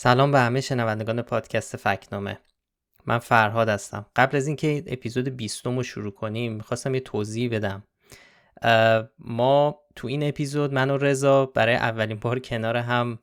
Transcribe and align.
سلام 0.00 0.32
به 0.32 0.38
همه 0.38 0.60
شنوندگان 0.60 1.22
پادکست 1.22 1.76
فکنامه. 1.76 2.38
من 3.06 3.18
فرهاد 3.18 3.68
هستم. 3.68 4.06
قبل 4.16 4.36
از 4.36 4.46
اینکه 4.46 4.84
اپیزود 4.86 5.28
20 5.28 5.66
رو 5.66 5.82
شروع 5.82 6.12
کنیم 6.12 6.52
می‌خواستم 6.52 6.94
یه 6.94 7.00
توضیح 7.00 7.50
بدم. 7.50 7.84
ما 9.18 9.80
تو 9.96 10.08
این 10.08 10.28
اپیزود 10.28 10.72
من 10.72 10.90
و 10.90 10.96
رضا 10.96 11.46
برای 11.46 11.74
اولین 11.74 12.18
بار 12.18 12.38
کنار 12.38 12.76
هم 12.76 13.18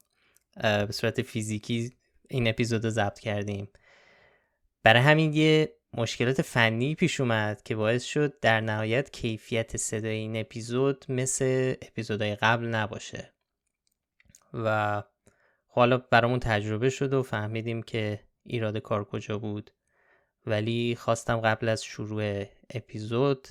به 0.61 0.91
صورت 0.91 1.21
فیزیکی 1.21 1.97
این 2.29 2.47
اپیزود 2.47 2.83
رو 2.83 2.89
ضبط 2.89 3.19
کردیم. 3.19 3.67
برای 4.83 5.01
همین 5.01 5.33
یه 5.33 5.75
مشکلات 5.93 6.41
فنی 6.41 6.95
پیش 6.95 7.19
اومد 7.19 7.63
که 7.63 7.75
باعث 7.75 8.03
شد 8.03 8.39
در 8.39 8.61
نهایت 8.61 9.11
کیفیت 9.11 9.77
صدای 9.77 10.15
این 10.15 10.37
اپیزود 10.37 11.05
مثل 11.09 11.75
اپیزودهای 11.81 12.35
قبل 12.35 12.65
نباشه. 12.65 13.33
و 14.53 15.03
حالا 15.75 15.97
برامون 15.97 16.39
تجربه 16.39 16.89
شد 16.89 17.13
و 17.13 17.23
فهمیدیم 17.23 17.83
که 17.83 18.19
ایراد 18.43 18.77
کار 18.77 19.05
کجا 19.05 19.37
بود. 19.37 19.71
ولی 20.45 20.95
خواستم 20.95 21.37
قبل 21.37 21.69
از 21.69 21.83
شروع 21.83 22.45
اپیزود 22.69 23.47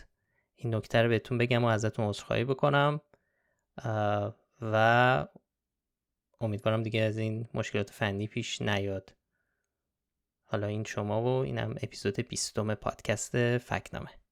این 0.55 0.75
نکته 0.75 1.03
رو 1.03 1.09
بهتون 1.09 1.39
بگم 1.39 1.65
و 1.65 1.67
ازتون 1.67 2.09
عذرخواهی 2.09 2.45
بکنم 2.45 3.01
و 4.61 5.27
امیدوارم 6.41 6.83
دیگه 6.83 7.01
از 7.01 7.19
این 7.19 7.49
مشکلات 7.55 7.91
فنی 7.91 8.27
پیش 8.27 8.63
نیاد. 8.63 9.17
حالا 10.45 10.67
این 10.67 10.85
شما 10.85 11.23
و 11.23 11.27
اینم 11.27 11.75
اپیزود 11.83 12.21
بیستم 12.21 12.75
پادکست 12.75 13.59
فکنامه. 13.59 14.24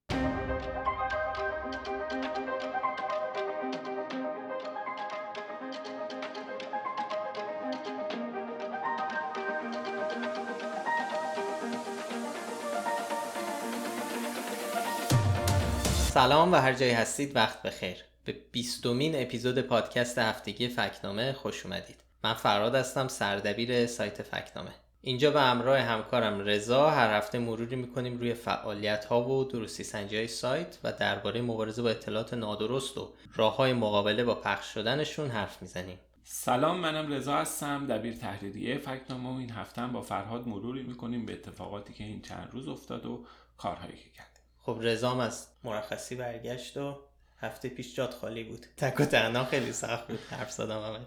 سلام 16.13 16.52
و 16.52 16.57
هر 16.57 16.73
جایی 16.73 16.93
هستید 16.93 17.37
وقت 17.37 17.63
بخیر. 17.63 17.96
به 18.24 18.37
بیستمین 18.52 19.23
اپیزود 19.23 19.60
پادکست 19.60 20.18
هفتگی 20.18 20.68
فکنامه 20.68 21.32
خوش 21.32 21.66
اومدید. 21.66 21.96
من 22.24 22.35
فراد 22.35 22.74
هستم 22.74 23.09
سردبیر 23.09 23.87
سایت 23.87 24.23
فکنامه. 24.23 24.71
اینجا 25.01 25.30
به 25.30 25.40
همراه 25.40 25.79
همکارم 25.79 26.40
رضا 26.40 26.90
هر 26.90 27.16
هفته 27.16 27.38
مروری 27.38 27.77
می‌کنیم 27.77 28.18
روی 28.18 28.35
فعالیت 28.35 29.05
ها 29.05 29.29
و 29.29 29.45
درستی 29.45 29.85
سنجی 29.85 30.16
های 30.16 30.29
سایت 30.29 30.79
و 30.85 30.93
درباره 30.93 31.43
مبارزه 31.43 31.83
با 31.83 31.90
اطلاعات 31.90 32.35
نادرست 32.35 32.99
و 32.99 33.13
راه 33.37 33.57
های 33.57 33.73
مقابله 33.73 34.24
با 34.24 34.35
پخش 34.35 34.74
شدنشون 34.74 35.29
حرف 35.29 35.63
می‌زنیم. 35.63 35.99
سلام 36.24 36.80
منم 36.80 37.13
رضا 37.13 37.37
هستم 37.37 37.87
دبیر 37.87 38.15
تحریریه 38.15 38.79
فکنامه 38.79 39.29
و 39.35 39.38
این 39.38 39.51
هفته 39.51 39.83
هم 39.83 39.93
با 39.93 40.01
فرهاد 40.01 40.49
مروری 40.49 40.83
می‌کنیم 40.83 41.27
به 41.27 41.33
اتفاقاتی 41.33 41.93
که 41.93 42.05
این 42.05 42.23
چند 42.23 42.49
روز 42.52 42.68
افتاد 42.68 43.07
و 43.07 43.24
کارهایی 43.59 43.96
که 43.96 44.10
کرد. 44.10 44.32
خب 44.63 44.79
رزام 44.80 45.21
از 45.21 45.46
مرخصی 45.65 46.15
برگشت 46.15 46.77
و 46.77 46.96
هفته 47.41 47.68
پیش 47.68 47.95
جات 47.95 48.15
خالی 48.15 48.45
بود. 48.45 48.66
تک 48.77 49.01
و 49.01 49.05
تنها 49.05 49.45
خیلی 49.45 49.73
سخت 49.73 50.09
بود 50.09 50.18
حرف 50.30 50.52
زدم 50.52 50.82
همه. 50.82 50.99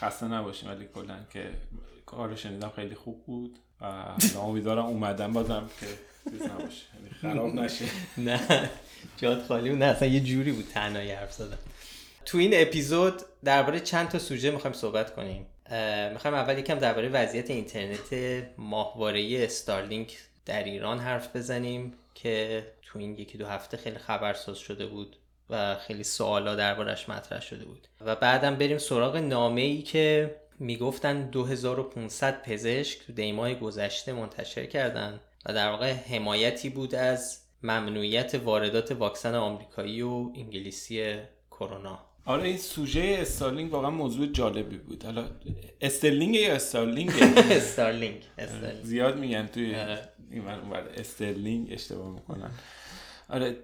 خسته 0.00 0.26
نباشیم 0.26 0.68
ولی 0.68 0.88
کلا 0.94 1.16
که 1.32 1.50
کارو 2.06 2.36
شنیدم 2.36 2.72
خیلی 2.76 2.94
خوب 2.94 3.24
بود 3.26 3.58
و 3.80 3.84
امیدوارم 4.38 4.84
اومدم 4.86 5.32
بازم 5.32 5.70
که 5.80 5.86
چیز 6.30 6.42
نباشه. 6.42 6.84
یعنی 6.94 7.10
خراب 7.20 7.54
نشه. 7.54 7.84
نه 8.28 8.70
جات 9.16 9.42
خالی 9.42 9.70
بود. 9.70 9.78
نه 9.78 9.84
اصلا 9.84 10.08
یه 10.08 10.20
جوری 10.20 10.52
بود 10.52 10.68
تنهایی 10.74 11.10
حرف 11.10 11.32
زدم. 11.32 11.58
تو 12.24 12.38
این 12.38 12.50
اپیزود 12.54 13.22
درباره 13.44 13.80
چند 13.80 14.08
تا 14.08 14.18
سوژه 14.18 14.50
می‌خوایم 14.50 14.76
صحبت 14.76 15.14
کنیم. 15.14 15.46
می‌خوایم 16.12 16.36
اول 16.36 16.58
یکم 16.58 16.78
درباره 16.78 17.08
وضعیت 17.08 17.50
اینترنت 17.50 18.14
ماهواره 18.58 19.44
استارلینک 19.44 20.18
در 20.46 20.64
ایران 20.64 20.98
حرف 20.98 21.36
بزنیم. 21.36 21.94
که 22.14 22.66
تو 22.82 22.98
این 22.98 23.18
یکی 23.18 23.38
دو 23.38 23.46
هفته 23.46 23.76
خیلی 23.76 23.98
خبرساز 23.98 24.58
شده 24.58 24.86
بود 24.86 25.16
و 25.50 25.74
خیلی 25.74 26.04
سوالا 26.04 26.54
دربارش 26.54 27.08
مطرح 27.08 27.40
شده 27.40 27.64
بود. 27.64 27.88
و 28.00 28.16
بعدم 28.16 28.56
بریم 28.56 28.78
سراغ 28.78 29.16
نامه 29.16 29.60
ای 29.60 29.82
که 29.82 30.36
می‌گفتن 30.58 31.30
2500 31.30 32.42
پزشک 32.42 33.06
تو 33.06 33.12
دیمای 33.12 33.54
گذشته 33.54 34.12
منتشر 34.12 34.66
کردن 34.66 35.20
و 35.46 35.54
در 35.54 35.70
واقع 35.70 35.92
حمایتی 35.92 36.68
بود 36.68 36.94
از 36.94 37.40
ممنوعیت 37.62 38.34
واردات 38.34 38.92
واکسن 38.92 39.34
آمریکایی 39.34 40.02
و 40.02 40.30
انگلیسی 40.36 41.14
کرونا. 41.50 41.98
آره 42.24 42.42
این 42.42 42.58
سوژه 42.58 43.16
استارلینگ 43.20 43.72
واقعا 43.72 43.90
موضوع 43.90 44.26
جالبی 44.26 44.76
بود. 44.76 45.04
حالا 45.04 45.24
استرلینگ 45.80 46.34
یا 46.34 46.54
استارلینگ؟ 46.54 47.10
استارلینگ 47.50 48.22
زیاد 48.82 49.18
میگن 49.18 49.46
توی 49.46 49.74
آره. 49.74 50.08
این 50.30 50.44
استرلینگ 50.96 51.68
اشتباه 51.72 52.10
می‌کنن. 52.10 52.50
آره 53.28 53.56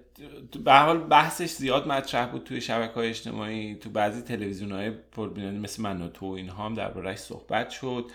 به 0.63 0.73
حال 0.73 0.97
بحثش 0.97 1.49
زیاد 1.49 1.87
مطرح 1.87 2.31
بود 2.31 2.43
توی 2.43 2.61
شبکه 2.61 2.93
های 2.93 3.09
اجتماعی 3.09 3.75
تو 3.75 3.89
بعضی 3.89 4.21
تلویزیون 4.21 4.71
های 4.71 4.91
پربینانی 4.91 5.59
مثل 5.59 5.81
من 5.81 6.01
و 6.01 6.07
تو 6.07 6.25
اینها 6.25 6.65
هم 6.65 6.73
دربارهش 6.73 7.17
صحبت 7.17 7.69
شد. 7.69 8.05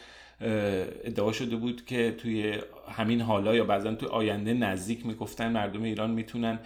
ادعا 1.05 1.33
شده 1.33 1.57
بود 1.57 1.85
که 1.85 2.15
توی 2.19 2.59
همین 2.93 3.21
حالا 3.21 3.55
یا 3.55 3.65
بعضا 3.65 3.95
توی 3.95 4.09
آینده 4.09 4.55
نزدیک 4.55 5.07
می‌گفتن 5.07 5.53
مردم 5.53 5.83
ایران 5.83 6.11
می‌تونن 6.11 6.59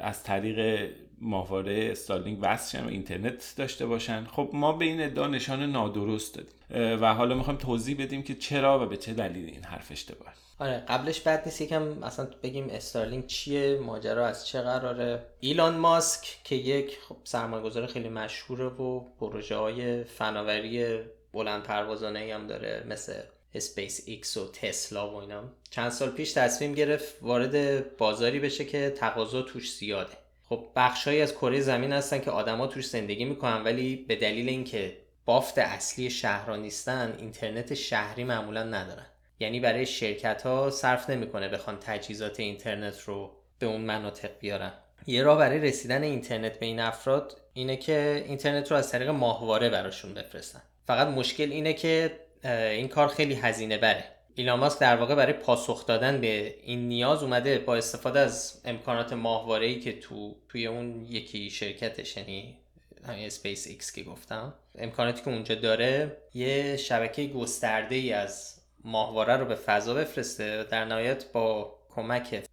از 0.00 0.22
طریق 0.22 0.90
ماهواره 1.24 1.88
استارلینک 1.92 2.38
وصل 2.42 2.84
و 2.84 2.88
اینترنت 2.88 3.54
داشته 3.56 3.86
باشن. 3.86 4.24
خب 4.24 4.50
ما 4.52 4.72
به 4.72 4.84
این 4.84 5.02
ادعا 5.02 5.26
نشان 5.26 5.62
نادرست 5.62 6.34
دادیم. 6.34 6.54
و 7.02 7.14
حالا 7.14 7.34
می‌خوایم 7.34 7.58
توضیح 7.58 7.96
بدیم 8.04 8.22
که 8.22 8.34
چرا 8.34 8.84
و 8.84 8.86
به 8.86 8.96
چه 8.96 9.12
دلیل 9.12 9.46
این 9.46 9.64
حرف 9.64 9.92
اشتباه 9.92 10.34
آره 10.58 10.84
قبلش 10.88 11.20
بد 11.20 11.42
نیست 11.46 11.60
یکم 11.60 12.02
اصلا 12.02 12.28
بگیم 12.42 12.68
استارلینک 12.70 13.26
چیه 13.26 13.78
ماجرا 13.78 14.26
از 14.26 14.46
چه 14.46 14.60
قراره. 14.60 15.26
ایلان 15.40 15.76
ماسک 15.76 16.38
که 16.44 16.54
یک 16.54 16.98
خب 17.08 17.16
سرمایه‌گذار 17.24 17.86
خیلی 17.86 18.08
مشهوره 18.08 18.64
و 18.64 19.00
پروژه 19.20 19.56
های 19.56 20.04
فناوری 20.04 20.98
بلند 21.32 21.62
پروازانه 21.62 22.34
هم 22.34 22.46
داره 22.46 22.84
مثل 22.88 23.12
اسپیس 23.54 24.02
ایکس 24.06 24.36
و 24.36 24.48
تسلا 24.48 25.10
و 25.10 25.16
اینا. 25.16 25.42
چند 25.70 25.90
سال 25.90 26.10
پیش 26.10 26.32
تصمیم 26.32 26.74
گرفت 26.74 27.22
وارد 27.22 27.96
بازاری 27.96 28.40
بشه 28.40 28.64
که 28.64 28.90
تقاضا 28.90 29.42
توش 29.42 29.74
زیاده. 29.74 30.23
خب 30.48 30.66
بخشهایی 30.76 31.20
از 31.20 31.34
کره 31.34 31.60
زمین 31.60 31.92
هستن 31.92 32.20
که 32.20 32.30
آدما 32.30 32.66
توش 32.66 32.86
زندگی 32.86 33.24
می‌کنن 33.24 33.62
ولی 33.62 33.96
به 33.96 34.16
دلیل 34.16 34.48
اینکه 34.48 34.96
بافت 35.24 35.58
اصلی 35.58 36.10
شهرها 36.10 36.56
نیستن 36.56 37.14
اینترنت 37.18 37.74
شهری 37.74 38.24
معمولا 38.24 38.62
ندارن. 38.62 39.06
یعنی 39.40 39.60
برای 39.60 39.86
شرکت 39.86 40.42
ها 40.42 40.70
صرف 40.70 41.10
نمی‌کنه 41.10 41.48
بخوان 41.48 41.78
تجهیزات 41.80 42.40
اینترنت 42.40 43.00
رو 43.00 43.30
به 43.58 43.66
اون 43.66 43.80
مناطق 43.80 44.30
بیارن. 44.40 44.72
یه 45.06 45.22
راه 45.22 45.38
برای 45.38 45.58
رسیدن 45.58 46.02
اینترنت 46.02 46.58
به 46.58 46.66
این 46.66 46.80
افراد 46.80 47.40
اینه 47.52 47.76
که 47.76 48.24
اینترنت 48.26 48.70
رو 48.70 48.76
از 48.76 48.90
طریق 48.90 49.08
ماهواره 49.08 49.68
براشون 49.70 50.14
بفرستن. 50.14 50.62
فقط 50.86 51.08
مشکل 51.08 51.52
اینه 51.52 51.72
که 51.72 52.20
این 52.44 52.88
کار 52.88 53.08
خیلی 53.08 53.34
هزینه 53.34 53.78
بره 53.78 54.04
ایلان 54.34 54.58
ماسک 54.58 54.78
در 54.78 54.96
واقع 54.96 55.14
برای 55.14 55.32
پاسخ 55.32 55.86
دادن 55.86 56.20
به 56.20 56.54
این 56.62 56.88
نیاز 56.88 57.22
اومده 57.22 57.58
با 57.58 57.76
استفاده 57.76 58.20
از 58.20 58.60
امکانات 58.64 59.12
ماهواره 59.12 59.66
ای 59.66 59.80
که 59.80 60.00
تو 60.00 60.36
توی 60.48 60.66
اون 60.66 61.06
یکی 61.08 61.50
شرکتش 61.50 62.16
یعنی 62.16 62.58
همین 63.06 63.26
اسپیس 63.26 63.66
ایکس 63.66 63.92
که 63.92 64.02
گفتم. 64.02 64.54
امکاناتی 64.78 65.22
که 65.22 65.30
اونجا 65.30 65.54
داره 65.54 66.16
یه 66.34 66.76
شبکه 66.76 67.26
گسترده 67.26 67.94
ای 67.94 68.12
از 68.12 68.60
ماهواره 68.84 69.36
رو 69.36 69.44
به 69.44 69.54
فضا 69.54 69.94
بفرسته 69.94 70.64
در 70.64 70.84
نهایت 70.84 71.32
با 71.32 71.74
کمک 71.94 72.44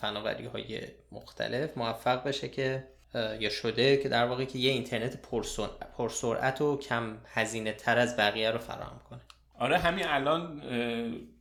فناوری 0.00 0.46
های 0.46 0.80
مختلف 1.12 1.78
موفق 1.78 2.24
بشه 2.24 2.48
که 2.48 2.84
یا 3.40 3.50
شده 3.50 3.96
که 3.96 4.08
در 4.08 4.26
واقع 4.26 4.44
که 4.44 4.58
یه 4.58 4.72
اینترنت 4.72 5.18
پرسرعت 5.96 6.60
و 6.60 6.78
کم 6.78 7.18
هزینه 7.26 7.72
تر 7.72 7.98
از 7.98 8.16
بقیه 8.16 8.50
رو 8.50 8.58
فراهم 8.58 9.00
کنه. 9.10 9.20
آره 9.58 9.78
همین 9.78 10.06
الان 10.06 10.62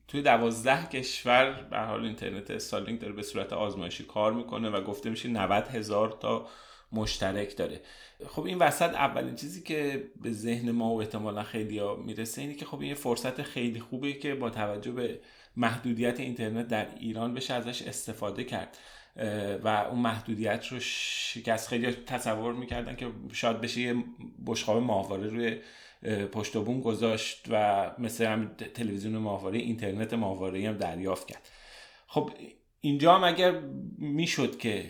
توی 0.07 0.21
دوازده 0.21 0.88
کشور 0.88 1.51
به 1.71 1.80
حال 1.80 2.06
اینترنت 2.06 2.51
استارلینک 2.51 3.01
داره 3.01 3.13
به 3.13 3.24
صورت 3.24 3.54
آزمایشی 3.54 4.04
کار 4.04 4.33
می‌کنه 4.33 4.69
و 4.69 4.81
گفته 4.81 5.10
میشه 5.10 5.30
90 5.30 5.68
هزار 5.68 6.18
تا 6.21 6.48
مشترک 6.92 7.57
داره. 7.57 7.81
خب 8.27 8.44
این 8.44 8.57
وسط 8.57 8.94
اولین 8.94 9.36
چیزی 9.36 9.63
که 9.63 10.10
به 10.21 10.31
ذهن 10.31 10.71
ما 10.71 10.94
و 10.94 11.01
احتمالا 11.01 11.44
خیلی 11.44 11.80
ها 11.80 11.95
می‌رسه 11.95 12.42
اینه 12.42 12.54
که 12.54 12.65
خب 12.65 12.81
این 12.81 12.94
فرصت 12.94 13.42
خیلی 13.42 13.80
خوبه 13.80 14.13
که 14.13 14.36
با 14.36 14.50
توجه 14.50 14.92
به 14.92 15.19
محدودیت 15.57 16.19
اینترنت 16.19 16.68
در 16.68 16.88
ایران 17.00 17.33
بشه 17.33 17.54
ازش 17.54 17.81
استفاده 17.81 18.44
کرد. 18.44 18.77
و 19.63 19.68
اون 19.68 20.00
محدودیت 20.00 20.68
رو 20.68 20.80
شکست. 20.80 21.68
خیلی 21.68 21.92
تصور 21.92 22.54
می‌کردن 22.54 22.95
که 22.95 23.07
شاید 23.33 23.62
بشه 23.62 23.81
یه 23.81 23.95
بشقاب 24.45 24.83
ماهواره 24.83 25.27
روی 25.27 25.57
پشت 26.32 26.58
بوم 26.58 26.82
گذاشت 26.82 27.46
و 27.50 27.92
مثل 28.00 28.26
هم 28.26 28.56
تلویزیون 28.74 29.18
ماهواره 29.18 29.60
اینترنت 29.60 30.14
ماهواره 30.14 30.68
هم 30.68 30.78
دریافت 30.78 31.28
کرد. 31.28 31.50
خب 32.08 32.32
اینجا 32.85 33.15
هم 33.15 33.24
اگر 33.24 33.59
می‌شد 33.97 34.57
که 34.57 34.85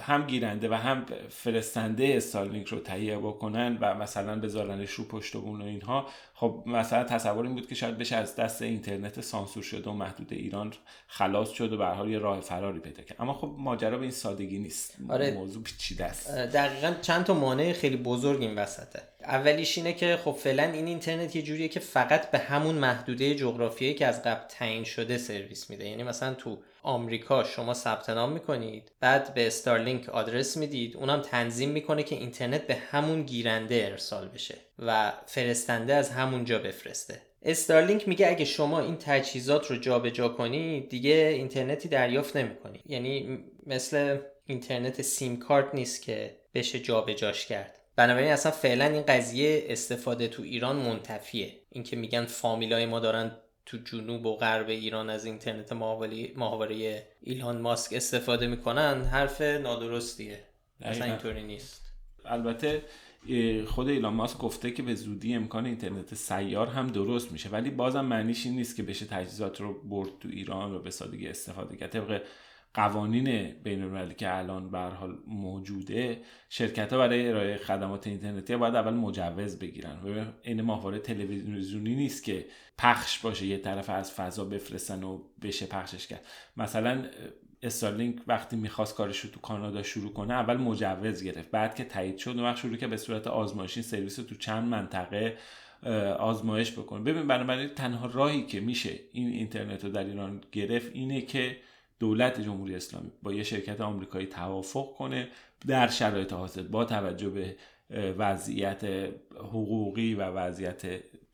هم 0.00 0.26
گیرنده 0.26 0.68
و 0.68 0.74
هم 0.74 1.06
فرستنده 1.28 2.14
استارلینک 2.16 2.66
رو 2.66 2.78
تهیه 2.78 3.18
بکنن 3.18 3.78
و 3.80 3.94
مثلا 3.94 4.40
بذارنش 4.40 4.90
رو 4.90 5.04
پشت 5.04 5.32
بون 5.32 5.62
و 5.62 5.64
اینها 5.64 6.06
خب 6.34 6.62
مثلا 6.66 7.04
تصور 7.04 7.44
این 7.44 7.54
بود 7.54 7.68
که 7.68 7.74
شاید 7.74 7.98
بشه 7.98 8.16
از 8.16 8.36
دست 8.36 8.62
اینترنت 8.62 9.20
سانسور 9.20 9.62
شده 9.62 9.90
و 9.90 9.92
محدود 9.92 10.32
ایران 10.32 10.72
خلاص 11.06 11.50
شد 11.50 11.72
و 11.72 11.76
به 11.76 11.86
حال 11.86 12.10
یه 12.10 12.18
راه 12.18 12.40
فراری 12.40 12.78
پیدا 12.78 13.02
کرد. 13.02 13.16
اما 13.20 13.34
خب 13.34 13.54
ماجرا 13.58 13.96
به 13.96 14.02
این 14.02 14.10
سادگی 14.10 14.58
نیست. 14.58 14.96
آره. 15.08 15.30
موضوع 15.30 15.62
پیچیده 15.62 16.04
است. 16.04 16.30
دقیقا 16.30 16.94
چند 17.02 17.24
تا 17.24 17.34
مانع 17.34 17.72
خیلی 17.72 17.96
بزرگ 17.96 18.42
این 18.42 18.54
وسطه. 18.54 19.02
اولیش 19.22 19.78
اینه 19.78 19.92
که 19.92 20.18
خب 20.24 20.32
فعلا 20.32 20.62
این 20.62 20.86
اینترنت 20.86 21.36
یه 21.36 21.42
جوریه 21.42 21.68
که 21.68 21.80
فقط 21.80 22.30
به 22.30 22.38
همون 22.38 22.74
محدوده 22.74 23.34
جغرافیایی 23.34 23.94
که 23.94 24.06
از 24.06 24.22
قبل 24.22 24.46
تعیین 24.48 24.84
شده 24.84 25.18
سرویس 25.18 25.70
میده. 25.70 25.88
یعنی 25.88 26.02
مثلا 26.02 26.34
تو 26.34 26.58
آمریکا 26.84 27.44
شما 27.44 27.74
ثبت 27.74 28.10
نام 28.10 28.32
می‌کنید. 28.32 28.92
بعد 29.00 29.34
به 29.34 29.46
استارلینک 29.46 30.08
آدرس 30.08 30.56
می‌دید. 30.56 30.96
اونم 30.96 31.20
تنظیم 31.20 31.70
می‌کنه 31.70 32.02
که 32.02 32.16
اینترنت 32.16 32.66
به 32.66 32.74
همون 32.74 33.22
گیرنده 33.22 33.88
ارسال 33.90 34.28
بشه 34.28 34.54
و 34.78 35.12
فرستنده 35.26 35.94
از 35.94 36.10
همونجا 36.10 36.58
بفرسته. 36.58 37.22
استارلینک 37.42 38.08
میگه 38.08 38.28
اگه 38.28 38.44
شما 38.44 38.80
این 38.80 38.96
تجهیزات 38.96 39.70
رو 39.70 39.76
جابجا 39.76 40.28
کنید 40.28 40.88
دیگه 40.88 41.14
اینترنتی 41.14 41.88
دریافت 41.88 42.36
نمی‌کنی 42.36 42.80
یعنی 42.86 43.38
مثل 43.66 44.18
اینترنت 44.46 45.02
سیم 45.02 45.38
کارت 45.38 45.74
نیست 45.74 46.02
که 46.02 46.36
بشه 46.54 46.80
جابجاش 46.80 47.46
کرد. 47.46 47.80
بنابراین 47.96 48.32
اصلا 48.32 48.52
فعلا 48.52 48.84
این 48.84 49.02
قضیه 49.02 49.64
استفاده 49.68 50.28
تو 50.28 50.42
ایران 50.42 50.76
منتفیه. 50.76 51.52
اینکه 51.70 51.96
میگن 51.96 52.24
فامیلای 52.24 52.86
ما 52.86 53.00
دارن 53.00 53.36
تو 53.66 53.76
جنوب 53.76 54.26
و 54.26 54.36
غرب 54.36 54.68
ایران 54.68 55.10
از 55.10 55.24
اینترنت 55.24 55.72
ماهواره 56.36 57.06
ایلان 57.20 57.60
ماسک 57.60 57.92
استفاده 57.92 58.46
می‌کنن 58.46 59.04
حرف 59.04 59.40
نادرستیه. 59.40 60.44
اصلا 60.80 61.04
اینطوری 61.04 61.42
نیست. 61.42 61.92
البته 62.24 62.82
خود 63.66 63.88
ایلان 63.88 64.14
ماسک 64.14 64.38
گفته 64.38 64.70
که 64.70 64.82
به 64.82 64.94
زودی 64.94 65.34
امکان 65.34 65.66
اینترنت 65.66 66.14
سیار 66.14 66.66
هم 66.66 66.86
درست 66.86 67.32
میشه 67.32 67.48
ولی 67.48 67.70
بازم 67.70 68.04
معنیش 68.04 68.46
این 68.46 68.56
نیست 68.56 68.76
که 68.76 68.82
بشه 68.82 69.06
تجهیزات 69.06 69.60
رو 69.60 69.82
برد 69.82 70.18
تو 70.20 70.28
ایران 70.28 70.74
و 70.74 70.78
به 70.78 70.90
سادگی 70.90 71.28
استفاده 71.28 71.76
کرد. 71.76 71.90
طبق 71.90 72.22
قوانین 72.74 73.54
بین 73.62 73.82
المللی 73.82 74.14
که 74.14 74.36
الان 74.36 74.70
به 74.70 74.78
حال 74.78 75.18
موجوده 75.26 76.20
شرکت 76.48 76.92
ها 76.92 76.98
برای 76.98 77.28
ارائه 77.28 77.56
خدمات 77.56 78.06
اینترنتی 78.06 78.56
باید 78.56 78.74
اول 78.74 78.94
مجوز 78.94 79.58
بگیرن. 79.58 79.96
و 79.96 80.24
این 80.42 80.62
ماهواره 80.62 80.98
تلویزیونی 80.98 81.94
نیست 81.94 82.24
که 82.24 82.46
پخش 82.78 83.18
باشه 83.18 83.46
یه 83.46 83.58
طرف 83.58 83.90
از 83.90 84.12
فضا 84.12 84.44
بفرستن 84.44 85.02
و 85.02 85.22
بشه 85.42 85.66
پخشش 85.66 86.06
کرد. 86.06 86.26
مثلا 86.56 87.04
استارلینک 87.62 88.16
وقتی 88.26 88.56
می‌خواست 88.56 88.94
کارش 88.94 89.20
رو 89.20 89.30
تو 89.30 89.40
کانادا 89.40 89.82
شروع 89.82 90.12
کنه 90.12 90.34
اول 90.34 90.56
مجوز 90.56 91.22
گرفت. 91.22 91.50
بعد 91.50 91.74
که 91.74 91.84
تایید 91.84 92.18
شد 92.18 92.38
وقت 92.38 92.56
شروع 92.56 92.76
که 92.76 92.86
به 92.86 92.96
صورت 92.96 93.26
آزمایشی 93.26 93.82
سرویس 93.82 94.18
رو 94.18 94.24
تو 94.24 94.34
چند 94.34 94.68
منطقه 94.68 95.36
آزمایش 96.18 96.72
بکنه. 96.72 97.00
ببین 97.00 97.26
بنابراین 97.26 97.68
تنها 97.68 98.06
راهی 98.06 98.46
که 98.46 98.60
میشه 98.60 98.90
این 99.12 99.28
اینترنت 99.28 99.84
رو 99.84 99.90
در 99.90 100.04
ایران 100.04 100.40
گرفت 100.52 100.90
اینه 100.92 101.20
که 101.20 101.56
دولت 101.98 102.40
جمهوری 102.40 102.74
اسلامی 102.74 103.10
با 103.22 103.32
یه 103.32 103.42
شرکت 103.42 103.80
آمریکایی 103.80 104.26
توافق 104.26 104.94
کنه 104.94 105.28
در 105.66 105.88
شرایط 105.88 106.32
حاضر 106.32 106.62
با 106.62 106.84
توجه 106.84 107.28
به 107.28 107.56
وضعیت 108.18 108.84
حقوقی 109.36 110.14
و 110.14 110.22
وضعیت 110.22 110.82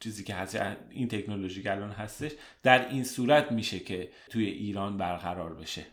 چیزی 0.00 0.24
که 0.24 0.34
هست 0.34 0.58
این 0.90 1.08
تکنولوژی 1.08 1.62
که 1.62 1.72
الان 1.72 1.90
هستش 1.90 2.30
در 2.62 2.88
این 2.88 3.04
صورت 3.04 3.52
میشه 3.52 3.78
که 3.78 4.08
توی 4.30 4.44
ایران 4.44 4.98
برقرار 4.98 5.54
بشه. 5.54 5.86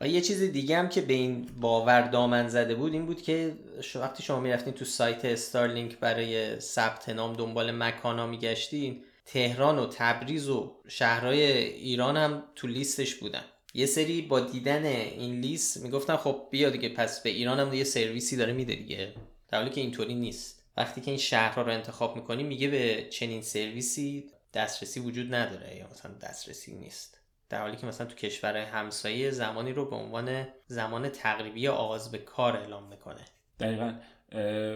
و 0.00 0.08
یه 0.08 0.20
چیز 0.20 0.42
دیگه 0.42 0.78
هم 0.78 0.88
که 0.88 1.00
به 1.00 1.14
این 1.14 1.46
باور 1.60 2.00
دامن 2.00 2.48
زده 2.48 2.74
بود 2.74 2.92
این 2.92 3.06
بود 3.06 3.22
که 3.22 3.56
وقتی 3.94 4.22
شما 4.22 4.40
می‌رفتین 4.40 4.72
تو 4.72 4.84
سایت 4.84 5.24
استارلینک 5.24 5.98
برای 5.98 6.60
ثبت 6.60 7.08
نام 7.08 7.32
دنبال 7.32 7.70
مکانا 7.70 8.26
میگشتین 8.26 9.02
تهران 9.26 9.78
و 9.78 9.86
تبریز 9.86 10.48
و 10.48 10.72
شهرهای 10.88 11.42
ایران 11.62 12.16
هم 12.16 12.42
تو 12.56 12.66
لیستش 12.66 13.14
بودن. 13.14 13.44
یه 13.74 13.86
سری 13.86 14.22
با 14.22 14.40
دیدن 14.40 14.84
این 14.84 15.40
لیست 15.40 15.82
می‌گفتن 15.82 16.16
خب 16.16 16.48
بیا 16.50 16.70
دیگه 16.70 16.88
پس 16.88 17.22
به 17.22 17.30
ایران 17.30 17.60
هم 17.60 17.74
یه 17.74 17.84
سرویسی 17.84 18.36
داره 18.36 18.52
میده 18.52 18.74
دیگه. 18.74 19.12
در 19.48 19.58
حالی 19.58 19.70
که 19.70 19.80
اینطوری 19.80 20.14
نیست. 20.14 20.64
وقتی 20.76 21.00
که 21.00 21.10
این 21.10 21.18
شهرها 21.18 21.62
رو 21.62 21.72
انتخاب 21.72 22.16
می‌کنی 22.16 22.42
میگه 22.42 22.68
به 22.68 23.08
چنین 23.10 23.42
سرویسی 23.42 24.30
دسترسی 24.54 25.00
وجود 25.00 25.34
نداره 25.34 25.76
یا 25.76 25.88
مثلا 25.90 26.12
دسترسی 26.12 26.74
نیست. 26.74 27.20
در 27.48 27.60
حالی 27.60 27.76
که 27.76 27.86
مثلا 27.86 28.06
تو 28.06 28.14
کشور 28.14 28.56
همسایه 28.56 29.30
زمانی 29.30 29.72
رو 29.72 29.90
به 29.90 29.96
عنوان 29.96 30.48
زمان 30.66 31.08
تقریبی 31.08 31.68
آغاز 31.68 32.10
به 32.10 32.18
کار 32.18 32.56
اعلام 32.56 32.88
می‌کنه. 32.88 33.20
دقیقا. 33.60 33.94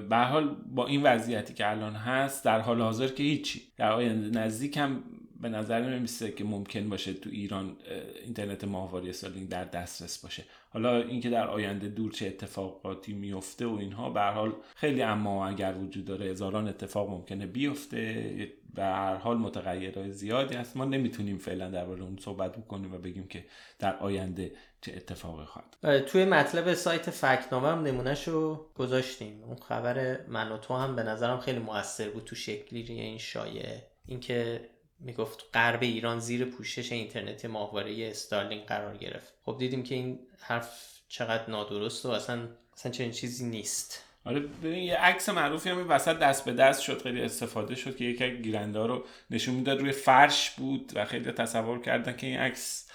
به 0.09 0.17
حال 0.17 0.57
با 0.67 0.87
این 0.87 1.03
وضعیتی 1.03 1.55
که 1.55 1.71
الان 1.71 1.95
هست 1.95 2.45
در 2.45 2.61
حال 2.61 2.81
حاضر 2.81 3.09
که 3.09 3.23
هیچی. 3.23 3.63
در 3.77 3.93
آینده 3.93 4.41
نزدیک 4.41 4.77
هم 4.77 5.05
به 5.41 5.49
نظر 5.49 5.81
نمیسته 5.81 6.33
که 6.33 6.45
ممکن 6.45 6.89
باشه 6.89 7.13
تو 7.13 7.31
ایران 7.31 7.77
اینترنت 8.25 8.65
ماهواره 8.65 9.09
استارلینک 9.09 9.49
در 9.49 9.65
دسترس 9.65 10.19
باشه. 10.19 10.45
حالا 10.71 11.03
اینکه 11.03 11.31
در 11.31 11.49
آینده 11.49 11.89
دور 11.89 12.13
چه 12.13 12.27
اتفاقاتی 12.27 13.13
میفته 13.13 13.67
و 13.67 13.75
اینها 13.75 14.11
به 14.11 14.21
حال 14.21 14.53
خیلی 14.77 15.03
اما 15.03 15.49
اگر 15.49 15.75
وجود 15.75 16.05
داره 16.05 16.27
هزاران 16.27 16.69
اتفاق 16.69 17.11
ممکنه 17.11 17.47
بیفته 17.47 18.53
به 18.75 18.85
هر 18.85 19.15
حال 19.15 19.37
متغیرهای 19.37 20.13
زیادی 20.13 20.55
هست. 20.55 20.77
ما 20.77 20.85
نمی‌تونیم 20.85 21.39
فعلا 21.39 21.71
درباره 21.71 22.03
اون 22.03 22.19
صحبت 22.21 22.57
بکنیم 22.57 22.95
و 22.95 22.99
بگیم 22.99 23.27
که 23.27 23.45
در 23.79 23.97
آینده 23.97 24.53
چه 24.81 24.93
اتفاقی 24.97 25.45
خواهد 25.45 26.05
توی 26.05 26.25
مطلب 26.25 26.75
سایت 26.75 27.11
فکنامه 27.11 27.69
هم 27.69 27.83
نمونهش 27.83 28.29
رو 28.29 28.71
گذاشتیم. 28.75 29.45
اون 29.45 29.57
خبر 29.57 30.27
من 30.29 30.53
و 30.53 30.59
تو 30.59 30.75
هم 30.75 30.97
به 30.97 31.03
نظرم 31.03 31.41
خیلی 31.41 31.59
موثر 31.59 32.09
بود 32.09 32.25
تو 32.25 32.37
شکلی 32.37 32.93
این 32.93 33.19
شایعه. 33.19 33.83
اینکه 34.07 34.61
می‌گفت 35.01 35.45
غرب 35.55 35.83
ایران 35.83 36.19
زیر 36.19 36.45
پوشش 36.45 36.93
اینترنت 36.93 37.45
ماهواره 37.45 38.09
استارلینگ 38.11 38.65
قرار 38.65 38.97
گرفت. 38.97 39.35
خب 39.45 39.57
دیدیم 39.59 39.83
که 39.83 39.95
این 39.95 40.19
حرف 40.41 40.99
چقدر 41.09 41.51
نادرست 41.51 42.07
و 42.07 42.11
اصلا 42.11 42.49
اصلا 42.77 42.93
چنین 42.93 43.11
چیزی 43.11 43.47
نیست. 43.47 44.05
آره 44.25 44.41
ببین 44.41 44.83
یه 44.83 44.97
عکس 44.97 45.29
معروفی 45.29 45.71
هم 45.71 45.91
وسط 45.91 46.19
دست 46.19 46.45
به 46.45 46.53
دست 46.53 46.81
شد. 46.81 47.03
خیلی 47.03 47.23
استفاده 47.23 47.75
شد 47.75 47.97
که 47.97 48.05
یکی 48.05 48.43
گیرنده 48.43 48.87
رو 48.87 49.05
نشون 49.31 49.55
می‌داد. 49.55 49.81
روی 49.81 49.93
فرش 49.93 50.51
بود 50.51 50.93
و 50.95 51.05
خیلی 51.05 51.33
تصور 51.33 51.83
کردن 51.83 52.17
که 52.17 52.27
این 52.27 52.39
عکس 52.39 52.88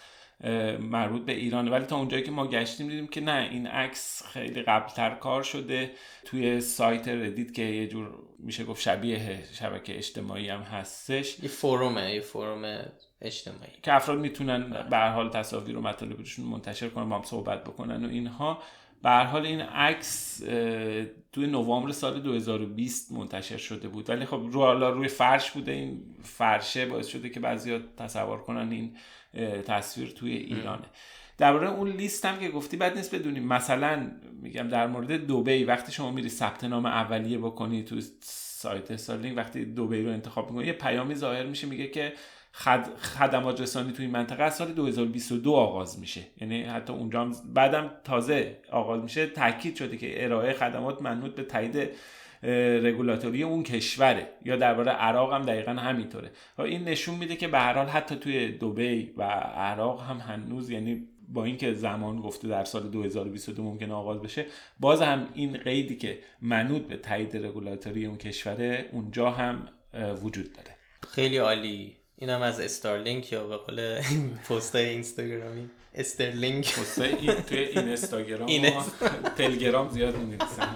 مربوط 0.79 1.25
به 1.25 1.33
ایران 1.33 1.67
ولی 1.67 1.85
تا 1.85 1.97
اونجایی 1.97 2.23
که 2.23 2.31
ما 2.31 2.47
گشتیم 2.47 2.87
دیدیم 2.87 3.07
که 3.07 3.21
نه 3.21 3.49
این 3.51 3.67
عکس 3.67 4.23
خیلی 4.25 4.61
قبلتر 4.61 5.09
کار 5.15 5.43
شده. 5.43 5.91
توی 6.25 6.61
سایت 6.61 7.07
ردیت 7.07 7.53
که 7.53 7.61
یه 7.61 7.87
جور 7.87 8.15
میشه 8.39 8.63
گفت 8.63 8.81
شبیه 8.81 9.43
شبکه 9.53 9.97
اجتماعی 9.97 10.49
هم 10.49 10.61
هستش. 10.61 11.39
یه 11.43 11.49
فرومه 11.49 12.13
یه 12.13 12.21
فروم 12.21 12.85
اجتماعی. 13.21 13.71
که 13.83 13.93
افراد 13.93 14.19
می‌تونن 14.19 14.87
به 14.89 14.97
حال 14.97 15.29
تصاویر 15.29 15.77
و 15.77 15.81
مطالبشون 15.81 16.45
منتشر 16.45 16.89
کنن 16.89 17.09
با 17.09 17.15
هم 17.15 17.23
صحبت 17.23 17.63
بکنن 17.63 18.05
و 18.05 18.09
اینها. 18.09 18.61
به 19.03 19.09
حال 19.09 19.45
این 19.45 19.61
عکس 19.61 20.37
توی 21.31 21.47
نوامبر 21.47 21.91
سال 21.91 22.19
2020 22.19 23.11
منتشر 23.11 23.57
شده 23.57 23.87
بود. 23.87 24.09
ولی 24.09 24.25
خب 24.25 24.41
رو 24.51 24.93
روی 24.93 25.07
فرش 25.07 25.51
بوده. 25.51 25.71
این 25.71 26.01
فرشه 26.23 26.85
باعث 26.85 27.07
شده 27.07 27.29
که 27.29 27.39
بعضیا 27.39 27.79
تصور 27.97 28.37
کنن 28.37 28.71
این 28.71 28.97
تصویر 29.65 30.09
توی 30.09 30.31
ایرانه. 30.31 30.85
درباره 31.37 31.69
اون 31.69 31.89
لیست 31.89 32.25
هم 32.25 32.39
که 32.39 32.49
گفتی 32.49 32.77
بعد 32.77 32.97
نیست 32.97 33.15
بدونیم. 33.15 33.47
مثلا 33.47 34.11
میگم 34.41 34.67
در 34.67 34.87
مورد 34.87 35.11
دوبی 35.11 35.63
وقتی 35.63 35.91
شما 35.91 36.11
میری 36.11 36.29
ثبت 36.29 36.63
نام 36.63 36.85
اولیه 36.85 37.37
بکنی 37.37 37.83
تو 37.83 38.01
سایت 38.21 38.95
سالینگ 38.95 39.37
وقتی 39.37 39.65
دوبی 39.65 40.01
رو 40.01 40.11
انتخاب 40.11 40.49
می‌کنی 40.49 40.67
یه 40.67 40.73
پیامی 40.73 41.15
ظاهر 41.15 41.45
میشه 41.45 41.67
میگه 41.67 41.87
که 41.87 42.13
خد... 42.51 42.97
خدمات 42.97 43.61
رسانی 43.61 43.91
توی 43.91 44.05
این 44.05 44.13
منطقه 44.13 44.43
از 44.43 44.55
سال 44.55 44.73
2022 44.73 45.53
آغاز 45.53 45.99
میشه. 45.99 46.21
یعنی 46.41 46.63
حتی 46.63 46.93
اونجا 46.93 47.21
هم 47.21 47.33
بعدم 47.53 47.91
تازه 48.03 48.57
آغاز 48.71 49.03
میشه. 49.03 49.27
تاکید 49.27 49.75
شده 49.75 49.97
که 49.97 50.23
ارائه 50.23 50.53
خدمات 50.53 51.01
منوط 51.01 51.35
به 51.35 51.43
تایید 51.43 51.89
رگولاتوری 52.83 53.43
اون 53.43 53.63
کشوره. 53.63 54.29
یا 54.45 54.55
درباره 54.55 54.91
عراق 54.91 55.33
هم 55.33 55.41
دقیقا 55.41 55.71
همینطوره. 55.71 56.31
این 56.59 56.83
نشون 56.83 57.15
میده 57.15 57.35
که 57.35 57.47
به 57.47 57.59
هر 57.59 57.73
حال 57.73 57.87
حتی 57.87 58.15
توی 58.15 58.51
دوبی 58.51 59.13
و 59.17 59.23
عراق 59.23 60.01
هم 60.01 60.17
هنوز 60.17 60.69
یعنی 60.69 61.07
با 61.29 61.45
اینکه 61.45 61.73
زمان 61.73 62.21
گفته 62.21 62.47
در 62.47 62.63
سال 62.63 62.89
2022 62.89 63.63
ممکن 63.63 63.91
آغاز 63.91 64.21
بشه 64.21 64.45
باز 64.79 65.01
هم 65.01 65.27
این 65.33 65.57
قیدی 65.57 65.95
که 65.95 66.19
منوط 66.41 66.81
به 66.81 66.97
تایید 66.97 67.37
رگولاتوری 67.37 68.05
اون 68.05 68.17
کشوره 68.17 68.85
اونجا 68.91 69.31
هم 69.31 69.67
وجود 70.23 70.53
داره. 70.53 70.75
خیلی 71.09 71.37
عالی. 71.37 71.95
اینم 72.17 72.41
از 72.41 72.59
استارلینک 72.59 73.31
یا 73.31 73.47
به 73.47 73.57
قول 73.57 74.01
پستای 74.49 74.89
اینستاگرامی. 74.89 75.69
استرلینک. 75.95 76.73
این 76.97 77.33
توی 77.33 77.57
این 77.57 77.77
اینستاگرام 77.77 78.49
تلگرام 79.37 79.89
زیاد 79.89 80.17
می‌نویسن 80.17 80.75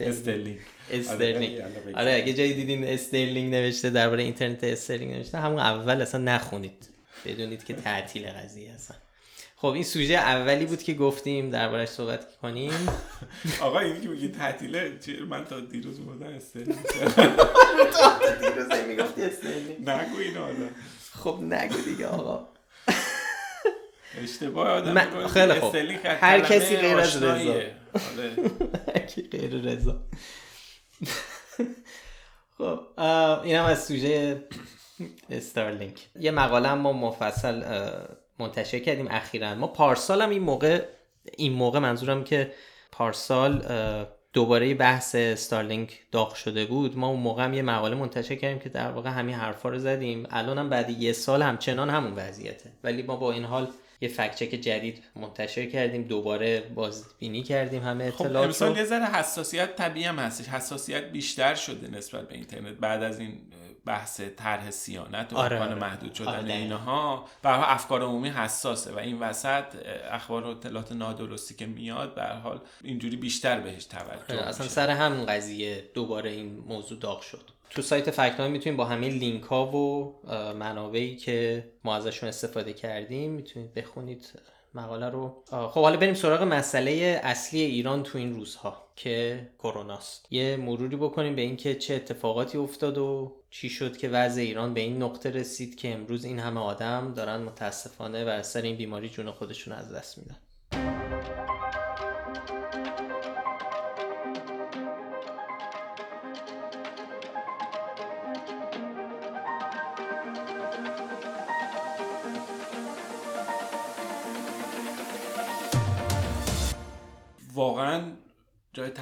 استرلینگ 0.00 0.58
استرلینگ 0.90 1.62
آره 1.94 2.14
اگه 2.14 2.32
جایی 2.32 2.54
دیدین 2.54 2.84
استرلینگ 2.84 3.54
نوشته 3.54 3.90
درباره 3.90 4.22
اینترنت 4.22 4.64
استرلینگ 4.64 5.12
نوشته 5.14 5.38
همون 5.38 5.58
اول 5.58 6.00
اصلا 6.00 6.20
نخونید. 6.20 6.88
بدونید 7.26 7.64
که 7.64 7.74
تعطیل 7.74 8.28
قضیه 8.28 8.70
اصلا. 8.72 8.96
خب 9.56 9.66
این 9.66 9.84
سوژه 9.84 10.14
اولی 10.14 10.66
بود 10.66 10.82
که 10.82 10.94
گفتیم 10.94 11.50
دربارش 11.50 11.88
صحبت 11.88 12.36
کنیم. 12.42 12.72
آقا 13.60 13.78
اینی 13.78 14.00
که 14.00 14.08
میگی 14.08 14.28
تعطیله 14.28 14.92
من 15.28 15.44
تا 15.44 15.60
دیروز 15.60 16.00
بودم 16.00 16.26
استرلینگ 16.26 16.78
تا 17.92 18.18
دیروز 18.40 18.72
می‌گفتی 18.88 19.22
استرلینگ 19.22 19.88
نگو 19.88 20.18
اینو 20.18 20.40
حالا. 20.40 20.68
خب 21.12 21.38
نگو 21.42 21.76
دیگه 21.84 22.06
آقا. 22.06 22.48
اشتباه 24.22 24.68
آدم 24.68 25.26
خیلی 25.26 25.60
خوب. 25.60 25.76
هر 26.06 26.40
کسی 26.40 26.76
غیر 26.76 26.98
از 26.98 27.22
رضا. 27.22 27.60
کی 29.14 29.22
غیر 29.22 29.50
رضا. 29.50 29.96
خب 32.58 32.80
این 33.44 33.56
هم 33.56 33.64
از 33.64 33.84
سوژه 33.84 34.44
استارلینک. 35.30 36.08
یه 36.20 36.30
مقاله 36.30 36.74
ما 36.74 36.92
مفصل 36.92 37.62
منتشر 38.38 38.78
کردیم 38.78 39.08
اخیرا. 39.10 39.54
ما 39.54 39.66
پارسال 39.66 40.22
هم 40.22 40.30
این 40.30 40.42
موقع 40.42 40.84
این 41.36 41.52
موقع 41.52 41.78
منظورم 41.78 42.24
که 42.24 42.52
پارسال 42.92 43.64
دوباره 44.32 44.74
بحث 44.74 45.14
استارلینک 45.14 46.00
داغ 46.12 46.34
شده 46.34 46.64
بود. 46.64 46.98
ما 46.98 47.08
اون 47.08 47.20
موقع 47.20 47.44
هم 47.44 47.54
یه 47.54 47.62
مقاله 47.62 47.94
منتشر 47.94 48.34
کردیم 48.34 48.58
که 48.58 48.68
در 48.68 48.90
واقع 48.90 49.10
همین 49.10 49.34
حرفا 49.34 49.68
رو 49.68 49.78
زدیم. 49.78 50.26
الان 50.30 50.58
هم 50.58 50.70
بعد 50.70 50.90
یه 50.90 51.12
سال 51.12 51.42
همچنان 51.42 51.90
همون 51.90 52.12
وضعیته. 52.12 52.72
ولی 52.84 53.02
ما 53.02 53.16
با 53.16 53.32
این 53.32 53.44
حال 53.44 53.68
یه 54.00 54.08
فکچک 54.08 54.48
جدید 54.48 55.02
منتشر 55.16 55.66
کردیم 55.66 56.02
دوباره 56.02 56.60
بازبینی 56.60 57.42
کردیم 57.42 57.82
همه 57.82 58.10
خب، 58.10 58.22
اطلاعات 58.22 58.52
خب 58.52 58.62
امسال 58.62 58.76
یه 58.76 58.84
ذره 58.84 59.04
حساسیت 59.04 59.76
طبیعی 59.76 60.06
هم 60.06 60.18
هستش. 60.18 60.48
حساسیت 60.48 61.12
بیشتر 61.12 61.54
شده 61.54 61.88
نسبت 61.88 62.28
به 62.28 62.34
اینترنت 62.34 62.74
بعد 62.74 63.02
از 63.02 63.18
این 63.18 63.38
بحث 63.86 64.20
طرح 64.36 64.70
سیانت 64.70 65.32
و 65.32 65.36
آره،, 65.36 65.60
آره. 65.60 65.74
محدود 65.74 66.14
شدن 66.14 66.28
آره 66.28 66.54
اینها 66.54 67.24
برای 67.42 67.64
افکار 67.64 68.02
عمومی 68.02 68.28
حساسه 68.28 68.92
و 68.92 68.98
این 68.98 69.18
وسط 69.18 69.64
اخبار 70.10 70.44
و 70.44 70.48
اطلاعات 70.48 70.92
نادرستی 70.92 71.54
که 71.54 71.66
میاد 71.66 72.14
به 72.14 72.24
حال 72.24 72.60
اینجوری 72.84 73.16
بیشتر 73.16 73.60
بهش 73.60 73.84
توجه 73.84 74.38
آره 74.38 74.48
اصلا 74.48 74.68
سر 74.68 74.90
همون 74.90 75.26
قضیه 75.26 75.90
دوباره 75.94 76.30
این 76.30 76.56
موضوع 76.66 76.98
داغ 76.98 77.20
شد. 77.20 77.50
تو 77.70 77.82
سایت 77.82 78.10
فکتنامه 78.10 78.52
می‌تونید 78.52 78.76
با 78.76 78.84
همه 78.84 79.08
لینک 79.08 79.42
ها 79.42 79.66
و 79.66 80.14
منابعی 80.58 81.16
که 81.16 81.68
ما 81.84 81.96
ازشون 81.96 82.28
استفاده 82.28 82.72
کردیم 82.72 83.30
می‌تونید 83.30 83.74
بخونید. 83.74 84.26
مقاله 84.76 85.08
رو. 85.08 85.42
خب 85.50 85.80
حالا 85.80 85.96
بریم 85.96 86.14
سراغ 86.14 86.42
مسئله 86.42 87.20
اصلی 87.22 87.60
ایران 87.60 88.02
تو 88.02 88.18
این 88.18 88.34
روزها 88.34 88.86
که 88.96 89.48
کروناست 89.58 90.26
یه 90.30 90.56
مروری 90.56 90.96
بکنیم 90.96 91.36
به 91.36 91.42
اینکه 91.42 91.74
چه 91.74 91.94
اتفاقاتی 91.94 92.58
افتاد 92.58 92.98
و 92.98 93.36
چی 93.50 93.68
شد 93.68 93.96
که 93.96 94.08
وضع 94.08 94.40
ایران 94.40 94.74
به 94.74 94.80
این 94.80 95.02
نقطه 95.02 95.30
رسید 95.30 95.76
که 95.76 95.94
امروز 95.94 96.24
این 96.24 96.38
همه 96.38 96.60
آدم 96.60 97.12
دارن 97.16 97.42
متاسفانه 97.42 98.24
بر 98.24 98.42
سر 98.42 98.62
این 98.62 98.76
بیماری 98.76 99.08
جون 99.08 99.30
خودشون 99.30 99.74
از 99.74 99.92
دست 99.94 100.18
میدن. 100.18 100.36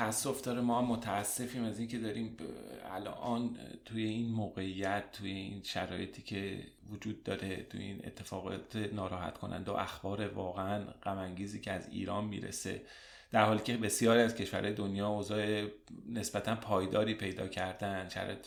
تاسف 0.05 0.43
داره. 0.43 0.61
ما 0.61 0.79
هم 0.79 0.85
متاسفیم 0.85 1.65
از 1.65 1.79
اینکه 1.79 1.99
داریم 1.99 2.37
الان 2.91 3.57
توی 3.85 4.05
این 4.05 4.33
موقعیت 4.33 5.05
توی 5.13 5.31
این 5.31 5.63
شرایطی 5.63 6.23
که 6.23 6.67
وجود 6.91 7.23
داره 7.23 7.63
توی 7.63 7.83
این 7.83 8.01
اتفاقات 8.05 8.77
ناراحت 8.77 9.39
کننده 9.39 9.71
و 9.71 9.75
اخبار 9.75 10.29
واقعا 10.29 10.85
غم 11.03 11.35
که 11.35 11.73
از 11.73 11.89
ایران 11.89 12.25
می‌رسه 12.25 12.83
در 13.33 13.45
حالی 13.45 13.61
که 13.61 13.77
بسیاری 13.77 14.21
از 14.21 14.35
کشورهای 14.35 14.73
دنیا 14.73 15.09
اوضاع 15.09 15.67
نسبتا 16.09 16.55
پایداری 16.55 17.15
پیدا 17.15 17.49
کردن 17.49 18.09
شرایط 18.09 18.47